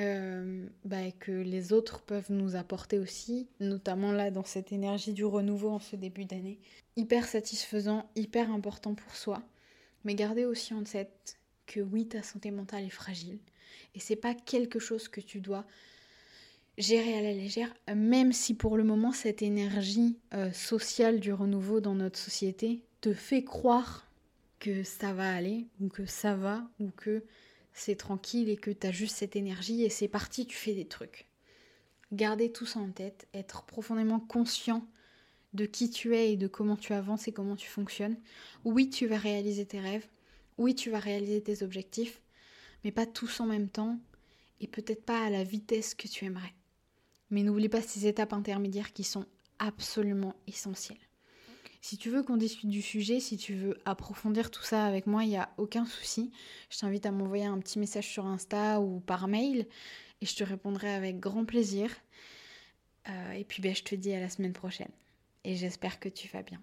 euh, 0.00 0.66
bah, 0.84 1.10
que 1.18 1.30
les 1.30 1.72
autres 1.72 2.02
peuvent 2.02 2.30
nous 2.32 2.56
apporter 2.56 2.98
aussi, 2.98 3.48
notamment 3.60 4.12
là 4.12 4.30
dans 4.30 4.44
cette 4.44 4.72
énergie 4.72 5.12
du 5.12 5.24
renouveau 5.24 5.70
en 5.70 5.78
ce 5.78 5.94
début 5.94 6.24
d'année. 6.24 6.58
Hyper 6.96 7.26
satisfaisant, 7.26 8.10
hyper 8.16 8.50
important 8.50 8.94
pour 8.94 9.14
soi, 9.14 9.42
mais 10.04 10.14
gardez 10.14 10.44
aussi 10.44 10.74
en 10.74 10.82
tête 10.82 11.38
que 11.66 11.80
oui, 11.80 12.08
ta 12.08 12.22
santé 12.22 12.50
mentale 12.50 12.84
est 12.84 12.90
fragile 12.90 13.38
et 13.94 14.00
c'est 14.00 14.16
pas 14.16 14.34
quelque 14.34 14.78
chose 14.78 15.08
que 15.08 15.20
tu 15.20 15.40
dois 15.40 15.64
gérer 16.78 17.18
à 17.18 17.22
la 17.22 17.32
légère, 17.32 17.74
même 17.94 18.32
si 18.32 18.54
pour 18.54 18.76
le 18.76 18.84
moment 18.84 19.12
cette 19.12 19.42
énergie 19.42 20.18
euh, 20.32 20.52
sociale 20.52 21.20
du 21.20 21.32
renouveau 21.32 21.80
dans 21.80 21.94
notre 21.94 22.18
société 22.18 22.82
te 23.00 23.12
fait 23.12 23.44
croire 23.44 24.06
que 24.58 24.82
ça 24.82 25.12
va 25.12 25.32
aller 25.32 25.66
ou 25.80 25.88
que 25.88 26.06
ça 26.06 26.34
va 26.34 26.68
ou 26.78 26.90
que 26.90 27.24
c'est 27.72 27.96
tranquille 27.96 28.48
et 28.48 28.56
que 28.56 28.70
tu 28.70 28.86
as 28.86 28.92
juste 28.92 29.16
cette 29.16 29.36
énergie 29.36 29.84
et 29.84 29.90
c'est 29.90 30.08
parti, 30.08 30.46
tu 30.46 30.56
fais 30.56 30.74
des 30.74 30.86
trucs. 30.86 31.26
Gardez 32.12 32.50
tout 32.50 32.66
ça 32.66 32.80
en 32.80 32.90
tête, 32.90 33.28
être 33.34 33.62
profondément 33.62 34.20
conscient 34.20 34.84
de 35.52 35.66
qui 35.66 35.90
tu 35.90 36.16
es 36.16 36.32
et 36.32 36.36
de 36.36 36.48
comment 36.48 36.76
tu 36.76 36.92
avances 36.92 37.28
et 37.28 37.32
comment 37.32 37.56
tu 37.56 37.68
fonctionnes. 37.68 38.16
Oui, 38.64 38.90
tu 38.90 39.06
vas 39.06 39.18
réaliser 39.18 39.66
tes 39.66 39.80
rêves, 39.80 40.06
oui, 40.58 40.74
tu 40.74 40.90
vas 40.90 40.98
réaliser 40.98 41.42
tes 41.42 41.62
objectifs, 41.62 42.20
mais 42.84 42.92
pas 42.92 43.06
tous 43.06 43.40
en 43.40 43.46
même 43.46 43.68
temps 43.68 43.98
et 44.60 44.66
peut-être 44.66 45.04
pas 45.04 45.24
à 45.24 45.30
la 45.30 45.44
vitesse 45.44 45.94
que 45.94 46.08
tu 46.08 46.24
aimerais. 46.24 46.54
Mais 47.30 47.42
n'oublie 47.42 47.68
pas 47.68 47.82
ces 47.82 48.06
étapes 48.06 48.32
intermédiaires 48.32 48.92
qui 48.92 49.04
sont 49.04 49.24
absolument 49.58 50.34
essentielles. 50.46 51.09
Si 51.80 51.96
tu 51.96 52.10
veux 52.10 52.22
qu'on 52.22 52.36
discute 52.36 52.68
du 52.68 52.82
sujet, 52.82 53.20
si 53.20 53.36
tu 53.38 53.54
veux 53.54 53.78
approfondir 53.86 54.50
tout 54.50 54.62
ça 54.62 54.84
avec 54.84 55.06
moi, 55.06 55.24
il 55.24 55.30
n'y 55.30 55.36
a 55.38 55.50
aucun 55.56 55.86
souci. 55.86 56.30
Je 56.68 56.78
t'invite 56.78 57.06
à 57.06 57.10
m'envoyer 57.10 57.46
un 57.46 57.58
petit 57.58 57.78
message 57.78 58.06
sur 58.06 58.26
Insta 58.26 58.80
ou 58.80 59.00
par 59.00 59.28
mail 59.28 59.66
et 60.20 60.26
je 60.26 60.36
te 60.36 60.44
répondrai 60.44 60.92
avec 60.92 61.18
grand 61.18 61.44
plaisir. 61.44 61.90
Euh, 63.08 63.32
et 63.32 63.44
puis 63.44 63.62
ben, 63.62 63.74
je 63.74 63.82
te 63.82 63.94
dis 63.94 64.12
à 64.12 64.20
la 64.20 64.28
semaine 64.28 64.52
prochaine. 64.52 64.90
Et 65.44 65.56
j'espère 65.56 65.98
que 66.00 66.10
tu 66.10 66.28
vas 66.28 66.42
bien. 66.42 66.60